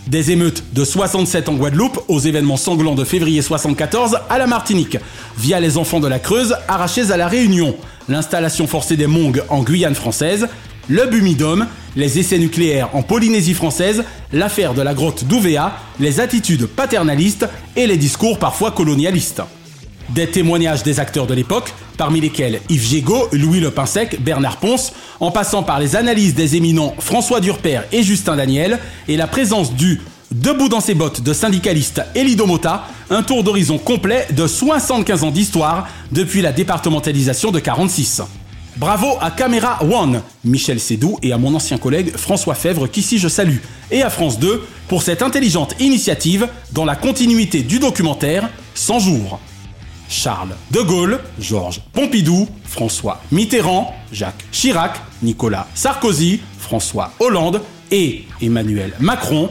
Des 0.08 0.32
émeutes 0.32 0.64
de 0.72 0.84
67 0.84 1.48
en 1.48 1.54
Guadeloupe 1.54 2.02
aux 2.08 2.18
événements 2.18 2.56
sanglants 2.56 2.96
de 2.96 3.04
février 3.04 3.40
74 3.40 4.18
à 4.28 4.38
la 4.38 4.48
Martinique, 4.48 4.98
via 5.38 5.60
les 5.60 5.78
enfants 5.78 6.00
de 6.00 6.08
la 6.08 6.18
Creuse 6.18 6.56
arrachés 6.66 7.12
à 7.12 7.16
la 7.16 7.28
Réunion, 7.28 7.76
l'installation 8.08 8.66
forcée 8.66 8.96
des 8.96 9.06
Mongs 9.06 9.40
en 9.48 9.62
Guyane 9.62 9.94
française, 9.94 10.48
le 10.88 11.06
Bumidum, 11.06 11.66
les 11.96 12.18
essais 12.18 12.38
nucléaires 12.38 12.88
en 12.94 13.02
Polynésie 13.02 13.54
française, 13.54 14.04
l'affaire 14.32 14.74
de 14.74 14.82
la 14.82 14.94
grotte 14.94 15.24
d'Ouvéa, 15.24 15.76
les 16.00 16.20
attitudes 16.20 16.66
paternalistes 16.66 17.48
et 17.76 17.86
les 17.86 17.96
discours 17.96 18.38
parfois 18.38 18.72
colonialistes. 18.72 19.42
Des 20.10 20.26
témoignages 20.26 20.82
des 20.82 21.00
acteurs 21.00 21.26
de 21.26 21.34
l'époque, 21.34 21.72
parmi 21.96 22.20
lesquels 22.20 22.60
Yves 22.68 22.86
Gégaud, 22.86 23.28
Louis 23.32 23.60
Le 23.60 23.70
Pinsec, 23.70 24.20
Bernard 24.20 24.58
Ponce, 24.58 24.92
en 25.20 25.30
passant 25.30 25.62
par 25.62 25.78
les 25.78 25.96
analyses 25.96 26.34
des 26.34 26.56
éminents 26.56 26.94
François 26.98 27.40
Durper 27.40 27.82
et 27.92 28.02
Justin 28.02 28.36
Daniel, 28.36 28.78
et 29.08 29.16
la 29.16 29.26
présence 29.26 29.74
du 29.74 30.00
Debout 30.32 30.70
dans 30.70 30.80
ses 30.80 30.94
bottes 30.94 31.20
de 31.20 31.34
syndicaliste 31.34 32.00
Elido 32.14 32.46
Mota, 32.46 32.86
un 33.10 33.22
tour 33.22 33.44
d'horizon 33.44 33.76
complet 33.76 34.26
de 34.30 34.46
75 34.46 35.24
ans 35.24 35.30
d'histoire 35.30 35.88
depuis 36.10 36.40
la 36.40 36.52
départementalisation 36.52 37.50
de 37.50 37.58
46. 37.58 38.22
Bravo 38.78 39.08
à 39.20 39.30
Caméra 39.30 39.84
One, 39.84 40.22
Michel 40.42 40.80
Sédou 40.80 41.18
et 41.22 41.34
à 41.34 41.38
mon 41.38 41.54
ancien 41.54 41.76
collègue 41.76 42.16
François 42.16 42.54
Fèvre 42.54 42.86
qu'ici 42.86 43.18
je 43.18 43.28
salue, 43.28 43.58
et 43.90 44.02
à 44.02 44.08
France 44.08 44.38
2 44.38 44.62
pour 44.88 45.02
cette 45.02 45.20
intelligente 45.20 45.74
initiative 45.80 46.48
dans 46.72 46.86
la 46.86 46.96
continuité 46.96 47.60
du 47.60 47.78
documentaire 47.78 48.48
100 48.74 49.00
jours. 49.00 49.38
Charles 50.08 50.56
de 50.70 50.80
Gaulle, 50.80 51.20
Georges 51.38 51.82
Pompidou, 51.92 52.48
François 52.64 53.20
Mitterrand, 53.32 53.94
Jacques 54.12 54.46
Chirac, 54.50 54.98
Nicolas 55.22 55.68
Sarkozy, 55.74 56.40
François 56.58 57.12
Hollande 57.20 57.60
et 57.90 58.24
Emmanuel 58.40 58.94
Macron, 58.98 59.50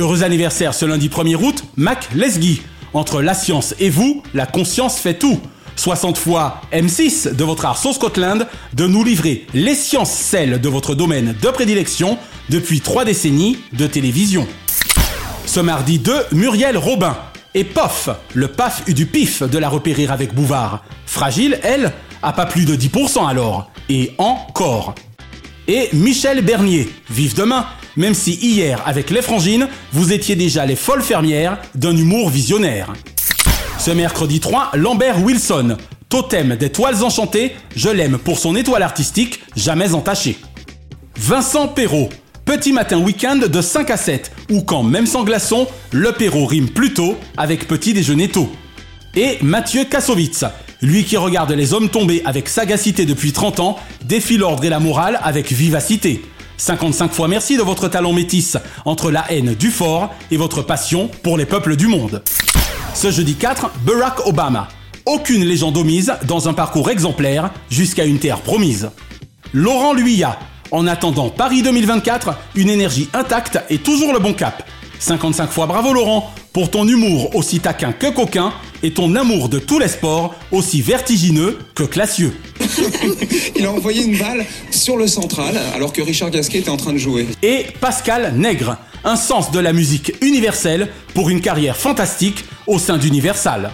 Heureux 0.00 0.22
anniversaire 0.22 0.72
ce 0.72 0.86
lundi 0.86 1.10
1er 1.10 1.34
août, 1.34 1.62
Mac 1.76 2.08
Lesguy. 2.14 2.62
Entre 2.94 3.20
la 3.20 3.34
science 3.34 3.74
et 3.78 3.90
vous, 3.90 4.22
la 4.32 4.46
conscience 4.46 4.98
fait 4.98 5.18
tout. 5.18 5.38
60 5.76 6.16
fois 6.16 6.62
M6 6.72 7.36
de 7.36 7.44
votre 7.44 7.66
art 7.66 7.76
sauce 7.76 7.96
Scotland 7.96 8.46
de 8.72 8.86
nous 8.86 9.04
livrer 9.04 9.46
les 9.52 9.74
sciences 9.74 10.10
celles 10.10 10.58
de 10.58 10.68
votre 10.70 10.94
domaine 10.94 11.34
de 11.42 11.48
prédilection 11.50 12.16
depuis 12.48 12.80
trois 12.80 13.04
décennies 13.04 13.58
de 13.74 13.86
télévision. 13.86 14.48
Ce 15.44 15.60
mardi 15.60 15.98
2, 15.98 16.14
Muriel 16.32 16.78
Robin. 16.78 17.14
Et 17.52 17.64
pof, 17.64 18.08
le 18.32 18.48
paf 18.48 18.84
eut 18.86 18.94
du 18.94 19.04
pif 19.04 19.42
de 19.42 19.58
la 19.58 19.68
repérer 19.68 20.06
avec 20.06 20.34
Bouvard. 20.34 20.82
Fragile, 21.04 21.60
elle, 21.62 21.92
à 22.22 22.32
pas 22.32 22.46
plus 22.46 22.64
de 22.64 22.74
10% 22.74 23.28
alors. 23.28 23.70
Et 23.90 24.12
encore. 24.16 24.94
Et 25.68 25.90
Michel 25.92 26.42
Bernier, 26.42 26.88
vive 27.10 27.34
demain, 27.34 27.66
même 27.96 28.14
si 28.14 28.32
hier, 28.32 28.82
avec 28.86 29.10
les 29.10 29.22
frangines, 29.22 29.68
vous 29.92 30.12
étiez 30.12 30.36
déjà 30.36 30.66
les 30.66 30.76
folles 30.76 31.02
fermières 31.02 31.58
d'un 31.74 31.96
humour 31.96 32.30
visionnaire. 32.30 32.92
Ce 33.78 33.90
mercredi 33.90 34.40
3, 34.40 34.72
Lambert 34.74 35.22
Wilson, 35.22 35.76
totem 36.08 36.56
des 36.56 36.70
toiles 36.70 37.02
enchantées, 37.02 37.54
je 37.74 37.88
l'aime 37.88 38.18
pour 38.18 38.38
son 38.38 38.54
étoile 38.56 38.82
artistique, 38.82 39.40
jamais 39.56 39.94
entachée. 39.94 40.38
Vincent 41.16 41.68
Perrault, 41.68 42.08
petit 42.44 42.72
matin 42.72 42.98
week-end 42.98 43.36
de 43.36 43.60
5 43.62 43.90
à 43.90 43.96
7, 43.96 44.32
ou 44.50 44.62
quand 44.62 44.82
même 44.82 45.06
sans 45.06 45.24
glaçon, 45.24 45.66
le 45.92 46.12
Perrault 46.12 46.46
rime 46.46 46.68
plutôt 46.68 47.16
avec 47.36 47.68
petit 47.68 47.92
déjeuner 47.92 48.28
tôt. 48.28 48.50
Et 49.14 49.38
Mathieu 49.40 49.84
Kassovitz, 49.84 50.44
lui 50.82 51.04
qui 51.04 51.16
regarde 51.16 51.52
les 51.52 51.74
hommes 51.74 51.88
tomber 51.88 52.22
avec 52.24 52.48
sagacité 52.48 53.06
depuis 53.06 53.32
30 53.32 53.60
ans, 53.60 53.78
défie 54.04 54.36
l'ordre 54.36 54.64
et 54.64 54.68
la 54.68 54.80
morale 54.80 55.18
avec 55.22 55.52
vivacité. 55.52 56.22
55 56.60 57.12
fois 57.12 57.26
merci 57.26 57.56
de 57.56 57.62
votre 57.62 57.88
talent 57.88 58.12
métis 58.12 58.58
entre 58.84 59.10
la 59.10 59.24
haine 59.32 59.54
du 59.54 59.70
fort 59.70 60.10
et 60.30 60.36
votre 60.36 60.60
passion 60.60 61.10
pour 61.22 61.38
les 61.38 61.46
peuples 61.46 61.74
du 61.74 61.86
monde. 61.86 62.22
Ce 62.94 63.10
jeudi 63.10 63.34
4, 63.34 63.70
Barack 63.86 64.26
Obama. 64.26 64.68
Aucune 65.06 65.42
légende 65.42 65.78
omise 65.78 66.12
dans 66.24 66.50
un 66.50 66.52
parcours 66.52 66.90
exemplaire 66.90 67.50
jusqu'à 67.70 68.04
une 68.04 68.18
terre 68.18 68.40
promise. 68.40 68.90
Laurent 69.54 69.94
Luyat. 69.94 70.38
En 70.70 70.86
attendant 70.86 71.30
Paris 71.30 71.62
2024, 71.62 72.36
une 72.54 72.68
énergie 72.68 73.08
intacte 73.14 73.58
et 73.70 73.78
toujours 73.78 74.12
le 74.12 74.18
bon 74.18 74.34
cap. 74.34 74.62
55 74.98 75.50
fois 75.50 75.66
bravo 75.66 75.94
Laurent 75.94 76.30
pour 76.52 76.70
ton 76.70 76.86
humour 76.86 77.34
aussi 77.34 77.60
taquin 77.60 77.92
que 77.92 78.12
coquin 78.12 78.52
et 78.82 78.92
ton 78.92 79.16
amour 79.16 79.48
de 79.48 79.58
tous 79.58 79.78
les 79.78 79.88
sports 79.88 80.34
aussi 80.52 80.82
vertigineux 80.82 81.58
que 81.74 81.84
classieux. 81.84 82.34
Il 83.56 83.66
a 83.66 83.72
envoyé 83.72 84.04
une 84.04 84.16
balle 84.16 84.44
sur 84.70 84.96
le 84.96 85.06
central 85.06 85.58
alors 85.74 85.92
que 85.92 86.02
Richard 86.02 86.30
Gasquet 86.30 86.58
était 86.58 86.70
en 86.70 86.76
train 86.76 86.92
de 86.92 86.98
jouer. 86.98 87.26
Et 87.42 87.66
Pascal 87.80 88.34
Nègre, 88.36 88.76
un 89.04 89.16
sens 89.16 89.50
de 89.50 89.58
la 89.58 89.72
musique 89.72 90.12
universelle 90.20 90.88
pour 91.14 91.30
une 91.30 91.40
carrière 91.40 91.76
fantastique 91.76 92.44
au 92.66 92.78
sein 92.78 92.98
d'Universal. 92.98 93.70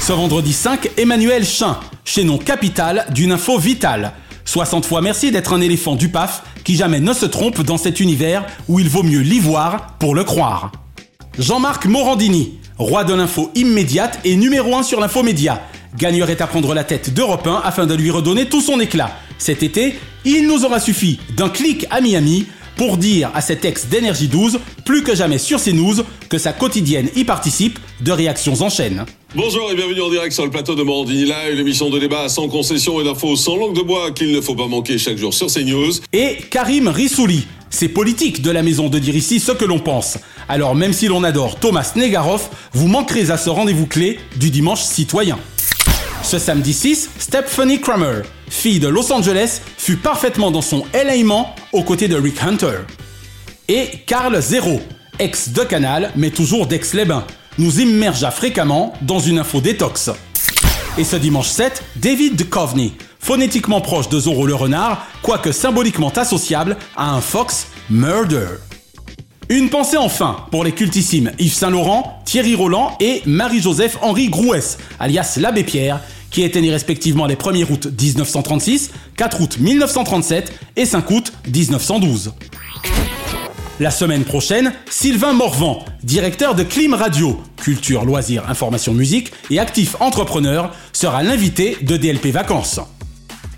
Ce 0.00 0.12
vendredi 0.12 0.52
5, 0.52 0.90
Emmanuel 0.96 1.44
Chin, 1.44 1.78
chaînon 2.04 2.38
capital 2.38 3.06
d'une 3.12 3.32
info 3.32 3.58
vitale. 3.58 4.12
60 4.44 4.84
fois 4.84 5.00
merci 5.00 5.30
d'être 5.30 5.52
un 5.52 5.60
éléphant 5.60 5.94
du 5.94 6.08
PAF 6.08 6.42
qui 6.64 6.74
jamais 6.74 7.00
ne 7.00 7.12
se 7.12 7.26
trompe 7.26 7.62
dans 7.62 7.78
cet 7.78 8.00
univers 8.00 8.44
où 8.68 8.80
il 8.80 8.88
vaut 8.88 9.02
mieux 9.02 9.20
l'y 9.20 9.38
voir 9.38 9.96
pour 9.98 10.14
le 10.14 10.24
croire. 10.24 10.72
Jean-Marc 11.38 11.86
Morandini, 11.86 12.58
roi 12.76 13.04
de 13.04 13.14
l'info 13.14 13.50
immédiate 13.54 14.18
et 14.24 14.36
numéro 14.36 14.74
1 14.74 14.82
sur 14.82 15.00
l'infomédia, 15.00 15.62
gagnerait 15.96 16.40
à 16.40 16.46
prendre 16.46 16.74
la 16.74 16.84
tête 16.84 17.12
d'Europe 17.12 17.46
1 17.46 17.62
afin 17.64 17.86
de 17.86 17.94
lui 17.94 18.10
redonner 18.10 18.46
tout 18.46 18.60
son 18.60 18.80
éclat. 18.80 19.16
Cet 19.38 19.62
été, 19.62 19.94
il 20.24 20.46
nous 20.46 20.64
aura 20.64 20.80
suffi 20.80 21.18
d'un 21.36 21.48
clic 21.48 21.86
à 21.90 22.00
Miami 22.00 22.46
pour 22.76 22.96
dire 22.96 23.30
à 23.34 23.40
cet 23.40 23.64
ex 23.64 23.86
d'énergie 23.86 24.28
12, 24.28 24.58
plus 24.86 25.02
que 25.02 25.14
jamais 25.14 25.38
sur 25.38 25.60
ses 25.60 25.72
news, 25.72 25.96
que 26.28 26.38
sa 26.38 26.52
quotidienne 26.52 27.10
y 27.14 27.24
participe, 27.24 27.78
de 28.00 28.12
réactions 28.12 28.62
en 28.62 28.70
chaîne. 28.70 29.04
Bonjour 29.34 29.70
et 29.70 29.74
bienvenue 29.74 30.00
en 30.00 30.08
direct 30.08 30.32
sur 30.32 30.44
le 30.44 30.50
plateau 30.50 30.74
de 30.74 30.82
Morandini 30.82 31.24
Live, 31.24 31.54
l'émission 31.54 31.90
de 31.90 31.98
débat 31.98 32.28
sans 32.28 32.48
concession 32.48 33.00
et 33.00 33.04
d'infos 33.04 33.36
sans 33.36 33.56
langue 33.56 33.76
de 33.76 33.82
bois 33.82 34.10
qu'il 34.12 34.32
ne 34.32 34.40
faut 34.40 34.54
pas 34.54 34.66
manquer 34.66 34.96
chaque 34.98 35.18
jour 35.18 35.34
sur 35.34 35.48
CNews. 35.48 35.92
Et 36.12 36.36
Karim 36.50 36.88
Rissouli. 36.88 37.46
C'est 37.72 37.88
politique 37.88 38.42
de 38.42 38.50
la 38.50 38.62
maison 38.62 38.88
de 38.88 38.98
dire 38.98 39.14
ici 39.14 39.38
ce 39.38 39.52
que 39.52 39.64
l'on 39.64 39.78
pense. 39.78 40.18
Alors 40.48 40.74
même 40.74 40.92
si 40.92 41.06
l'on 41.06 41.22
adore 41.22 41.60
Thomas 41.60 41.92
Negaroff, 41.94 42.50
vous 42.72 42.88
manquerez 42.88 43.30
à 43.30 43.36
ce 43.36 43.48
rendez-vous 43.48 43.86
clé 43.86 44.18
du 44.36 44.50
dimanche 44.50 44.82
citoyen. 44.82 45.38
Ce 46.22 46.38
samedi 46.38 46.72
6, 46.72 47.10
Stephanie 47.18 47.80
Kramer, 47.80 48.22
fille 48.48 48.78
de 48.78 48.88
Los 48.88 49.12
Angeles, 49.12 49.60
fut 49.76 49.96
parfaitement 49.96 50.50
dans 50.50 50.62
son 50.62 50.84
élément 50.94 51.54
aux 51.72 51.82
côtés 51.82 52.08
de 52.08 52.16
Rick 52.16 52.42
Hunter. 52.42 52.78
Et 53.68 53.88
Carl 54.06 54.40
Zero, 54.40 54.80
ex 55.18 55.48
de 55.48 55.62
Canal, 55.62 56.12
mais 56.16 56.30
toujours 56.30 56.66
d'Aix-les-Bains, 56.66 57.26
nous 57.58 57.80
immergea 57.80 58.30
fréquemment 58.30 58.92
dans 59.02 59.18
une 59.18 59.38
info 59.38 59.60
détox. 59.60 60.10
Et 60.98 61.04
ce 61.04 61.16
dimanche 61.16 61.48
7, 61.48 61.82
David 61.96 62.36
Duchovny, 62.36 62.94
phonétiquement 63.18 63.80
proche 63.80 64.08
de 64.08 64.20
Zorro 64.20 64.46
le 64.46 64.54
renard, 64.54 65.06
quoique 65.22 65.52
symboliquement 65.52 66.10
associable 66.10 66.76
à 66.96 67.10
un 67.10 67.20
fox 67.20 67.66
murder. 67.88 68.46
Une 69.50 69.68
pensée 69.68 69.96
enfin 69.96 70.46
pour 70.52 70.62
les 70.62 70.70
cultissimes 70.70 71.32
Yves 71.40 71.54
Saint-Laurent, 71.54 72.22
Thierry 72.24 72.54
Roland 72.54 72.96
et 73.00 73.20
Marie-Joseph 73.26 73.98
Henri 74.00 74.28
Grouès, 74.28 74.78
alias 75.00 75.38
l'Abbé 75.40 75.64
Pierre, 75.64 76.00
qui 76.30 76.44
étaient 76.44 76.60
nés 76.60 76.70
respectivement 76.70 77.26
les 77.26 77.34
1er 77.34 77.68
août 77.68 77.88
1936, 78.00 78.92
4 79.16 79.40
août 79.40 79.58
1937 79.58 80.52
et 80.76 80.86
5 80.86 81.10
août 81.10 81.32
1912. 81.52 82.32
La 83.80 83.90
semaine 83.90 84.22
prochaine, 84.22 84.72
Sylvain 84.88 85.32
Morvan, 85.32 85.84
directeur 86.04 86.54
de 86.54 86.62
Clim 86.62 86.94
Radio, 86.94 87.42
culture, 87.56 88.04
loisirs, 88.04 88.48
information, 88.48 88.94
musique 88.94 89.32
et 89.50 89.58
actif 89.58 89.96
entrepreneur, 89.98 90.72
sera 90.92 91.24
l'invité 91.24 91.76
de 91.82 91.96
DLP 91.96 92.26
Vacances. 92.26 92.78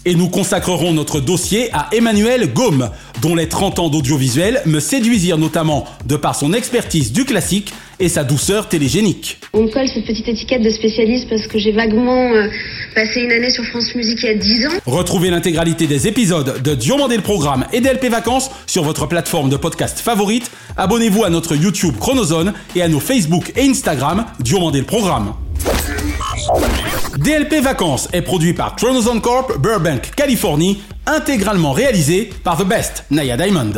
Et 0.04 0.16
nous 0.16 0.28
consacrerons 0.28 0.92
notre 0.92 1.20
dossier 1.20 1.70
à 1.72 1.88
Emmanuel 1.92 2.52
Gaume, 2.52 2.90
dont 3.20 3.36
les 3.36 3.48
30 3.48 3.78
ans 3.78 3.88
d'audiovisuel 3.88 4.60
me 4.66 4.80
séduisirent 4.80 5.38
notamment 5.38 5.84
de 6.06 6.16
par 6.16 6.34
son 6.34 6.52
expertise 6.52 7.12
du 7.12 7.24
classique 7.24 7.72
et 8.00 8.08
sa 8.08 8.24
douceur 8.24 8.68
télégénique. 8.68 9.38
On 9.52 9.62
me 9.62 9.68
colle 9.68 9.86
cette 9.86 10.04
petite 10.04 10.26
étiquette 10.26 10.62
de 10.62 10.70
spécialiste 10.70 11.28
parce 11.28 11.46
que 11.46 11.56
j'ai 11.56 11.70
vaguement 11.70 12.32
euh, 12.32 12.48
passé 12.96 13.20
une 13.20 13.30
année 13.30 13.50
sur 13.50 13.64
France 13.64 13.94
Musique 13.94 14.18
il 14.24 14.26
y 14.26 14.30
a 14.30 14.34
10 14.34 14.66
ans. 14.66 14.70
Retrouvez 14.86 15.30
l'intégralité 15.30 15.86
des 15.86 16.08
épisodes 16.08 16.60
de 16.60 16.74
Diomandé 16.74 17.16
le 17.16 17.22
Programme 17.22 17.64
et 17.72 17.80
DLP 17.80 18.06
Vacances 18.06 18.50
sur 18.66 18.82
votre 18.82 19.06
plateforme 19.06 19.50
de 19.50 19.56
podcast 19.56 20.00
favorite. 20.00 20.50
Abonnez-vous 20.76 21.22
à 21.22 21.30
notre 21.30 21.54
YouTube 21.54 21.94
Chronozone 22.00 22.54
et 22.74 22.82
à 22.82 22.88
nos 22.88 23.00
Facebook 23.00 23.52
et 23.54 23.68
Instagram 23.68 24.26
Diomandé 24.40 24.80
le 24.80 24.86
Programme. 24.86 25.34
DLP 27.16 27.62
Vacances 27.62 28.08
est 28.12 28.22
produit 28.22 28.52
par 28.52 28.74
Chronozone 28.76 29.20
Corp, 29.20 29.58
Burbank, 29.58 30.10
Californie, 30.16 30.82
intégralement 31.06 31.72
réalisé 31.72 32.30
par 32.42 32.56
The 32.56 32.64
Best, 32.64 33.04
Naya 33.10 33.36
Diamond. 33.36 33.72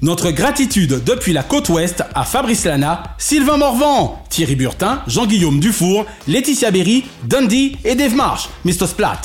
Notre 0.00 0.30
gratitude 0.30 1.02
depuis 1.04 1.32
la 1.32 1.42
côte 1.42 1.68
ouest 1.68 2.02
à 2.14 2.24
Fabrice 2.24 2.64
Lana, 2.64 3.02
Sylvain 3.18 3.58
Morvan, 3.58 4.22
Thierry 4.30 4.56
Burtin, 4.56 5.02
Jean-Guillaume 5.06 5.60
Dufour, 5.60 6.06
Laetitia 6.26 6.70
Berry, 6.70 7.04
Dundee 7.24 7.76
et 7.84 7.94
Dave 7.94 8.14
Marsh, 8.14 8.48
Mr. 8.64 8.86
Splat. 8.86 9.20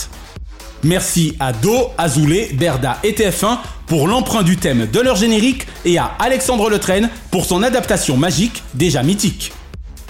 Merci 0.84 1.36
à 1.40 1.54
Do, 1.54 1.92
Azoulay, 1.98 2.50
Berda 2.54 2.98
et 3.04 3.14
TF1 3.14 3.58
pour 3.88 4.08
l'emprunt 4.08 4.44
du 4.44 4.58
thème 4.58 4.88
de 4.92 5.00
leur 5.00 5.16
générique 5.16 5.66
et 5.86 5.98
à 5.98 6.12
Alexandre 6.20 6.70
Letraine 6.70 7.10
pour 7.32 7.46
son 7.46 7.64
adaptation 7.64 8.18
magique 8.18 8.64
déjà 8.74 9.02
mythique. 9.02 9.54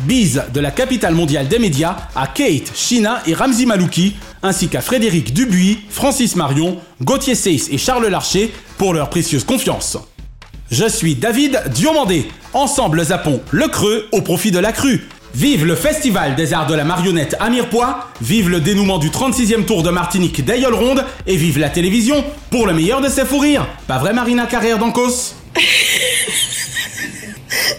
Bise 0.03 0.43
de 0.53 0.59
la 0.59 0.71
capitale 0.71 1.15
mondiale 1.15 1.47
des 1.47 1.59
médias 1.59 1.95
à 2.15 2.27
Kate, 2.27 2.71
Shina 2.75 3.21
et 3.25 3.33
Ramzi 3.33 3.65
Malouki, 3.65 4.15
ainsi 4.43 4.67
qu'à 4.67 4.81
Frédéric 4.81 5.33
Dubuis, 5.33 5.79
Francis 5.89 6.35
Marion, 6.35 6.77
Gauthier 7.01 7.35
Seyss 7.35 7.69
et 7.71 7.77
Charles 7.77 8.07
Larcher 8.07 8.53
pour 8.77 8.93
leur 8.93 9.09
précieuse 9.09 9.43
confiance. 9.43 9.97
Je 10.71 10.87
suis 10.87 11.15
David 11.15 11.61
Diomandé. 11.73 12.27
Ensemble 12.53 13.03
zappons 13.03 13.41
le 13.51 13.67
creux 13.67 14.07
au 14.11 14.21
profit 14.21 14.51
de 14.51 14.59
la 14.59 14.71
crue. 14.71 15.07
Vive 15.33 15.65
le 15.65 15.75
Festival 15.75 16.35
des 16.35 16.53
Arts 16.53 16.67
de 16.67 16.75
la 16.75 16.85
Marionnette 16.85 17.35
à 17.41 17.49
Mirepoix, 17.49 18.07
vive 18.21 18.49
le 18.49 18.61
dénouement 18.61 18.99
du 18.99 19.09
36e 19.09 19.65
Tour 19.65 19.83
de 19.83 19.89
Martinique 19.89 20.45
d'Aïol 20.45 20.73
Ronde 20.73 21.03
et 21.27 21.35
vive 21.35 21.59
la 21.59 21.69
télévision 21.69 22.23
pour 22.51 22.67
le 22.67 22.73
meilleur 22.73 23.01
de 23.01 23.09
ses 23.09 23.25
fous. 23.25 23.43
Pas 23.85 23.97
vrai 23.97 24.13
Marina 24.13 24.45
Carrère 24.45 24.77
d'Ancos? 24.77 25.35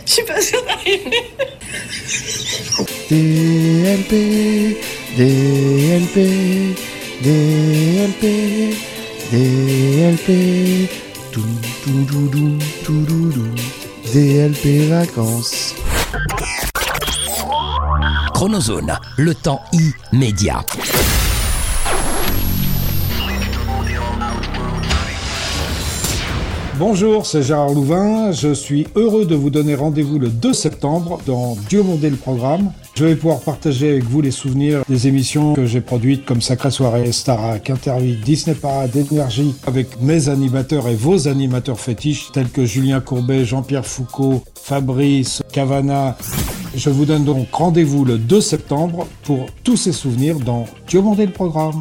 Je 0.06 0.12
suis 0.12 0.22
pas 0.24 0.40
sûre 0.40 0.62
d'arriver. 0.64 1.10
DLP, 3.08 4.76
DLP, 5.16 6.76
DLP, 7.22 8.24
DLP, 9.30 10.90
tout, 11.32 11.42
tout, 11.84 12.04
tout, 12.08 12.28
tout, 12.28 12.58
tout, 12.84 13.32
tout, 13.32 14.12
DLP 14.12 14.88
vacances. 14.88 15.74
Chronozone, 18.34 18.96
le 19.16 19.34
temps 19.34 19.62
immédiat. 20.12 20.64
Bonjour, 26.78 27.24
c'est 27.24 27.42
Gérard 27.42 27.72
Louvain. 27.72 28.32
Je 28.32 28.52
suis 28.52 28.86
heureux 28.96 29.24
de 29.24 29.34
vous 29.34 29.48
donner 29.48 29.74
rendez-vous 29.74 30.18
le 30.18 30.28
2 30.28 30.52
septembre 30.52 31.18
dans 31.24 31.56
Dieu 31.70 31.82
mondé 31.82 32.10
le 32.10 32.16
programme. 32.16 32.70
Je 32.94 33.06
vais 33.06 33.16
pouvoir 33.16 33.40
partager 33.40 33.92
avec 33.92 34.04
vous 34.04 34.20
les 34.20 34.30
souvenirs 34.30 34.82
des 34.86 35.08
émissions 35.08 35.54
que 35.54 35.64
j'ai 35.64 35.80
produites 35.80 36.26
comme 36.26 36.42
Sacrée 36.42 36.70
Soirée, 36.70 37.12
Starac, 37.12 37.70
Interview, 37.70 38.16
Disney 38.22 38.54
Parade, 38.54 38.94
Énergie 38.94 39.54
avec 39.66 40.02
mes 40.02 40.28
animateurs 40.28 40.86
et 40.88 40.94
vos 40.94 41.28
animateurs 41.28 41.80
fétiches 41.80 42.30
tels 42.34 42.50
que 42.50 42.66
Julien 42.66 43.00
Courbet, 43.00 43.46
Jean-Pierre 43.46 43.86
Foucault, 43.86 44.42
Fabrice, 44.54 45.42
Cavana. 45.50 46.18
Je 46.74 46.90
vous 46.90 47.06
donne 47.06 47.24
donc 47.24 47.46
rendez-vous 47.52 48.04
le 48.04 48.18
2 48.18 48.38
septembre 48.42 49.06
pour 49.22 49.46
tous 49.64 49.78
ces 49.78 49.92
souvenirs 49.92 50.40
dans 50.40 50.66
Dieu 50.86 51.00
mondé 51.00 51.24
le 51.24 51.32
programme. 51.32 51.80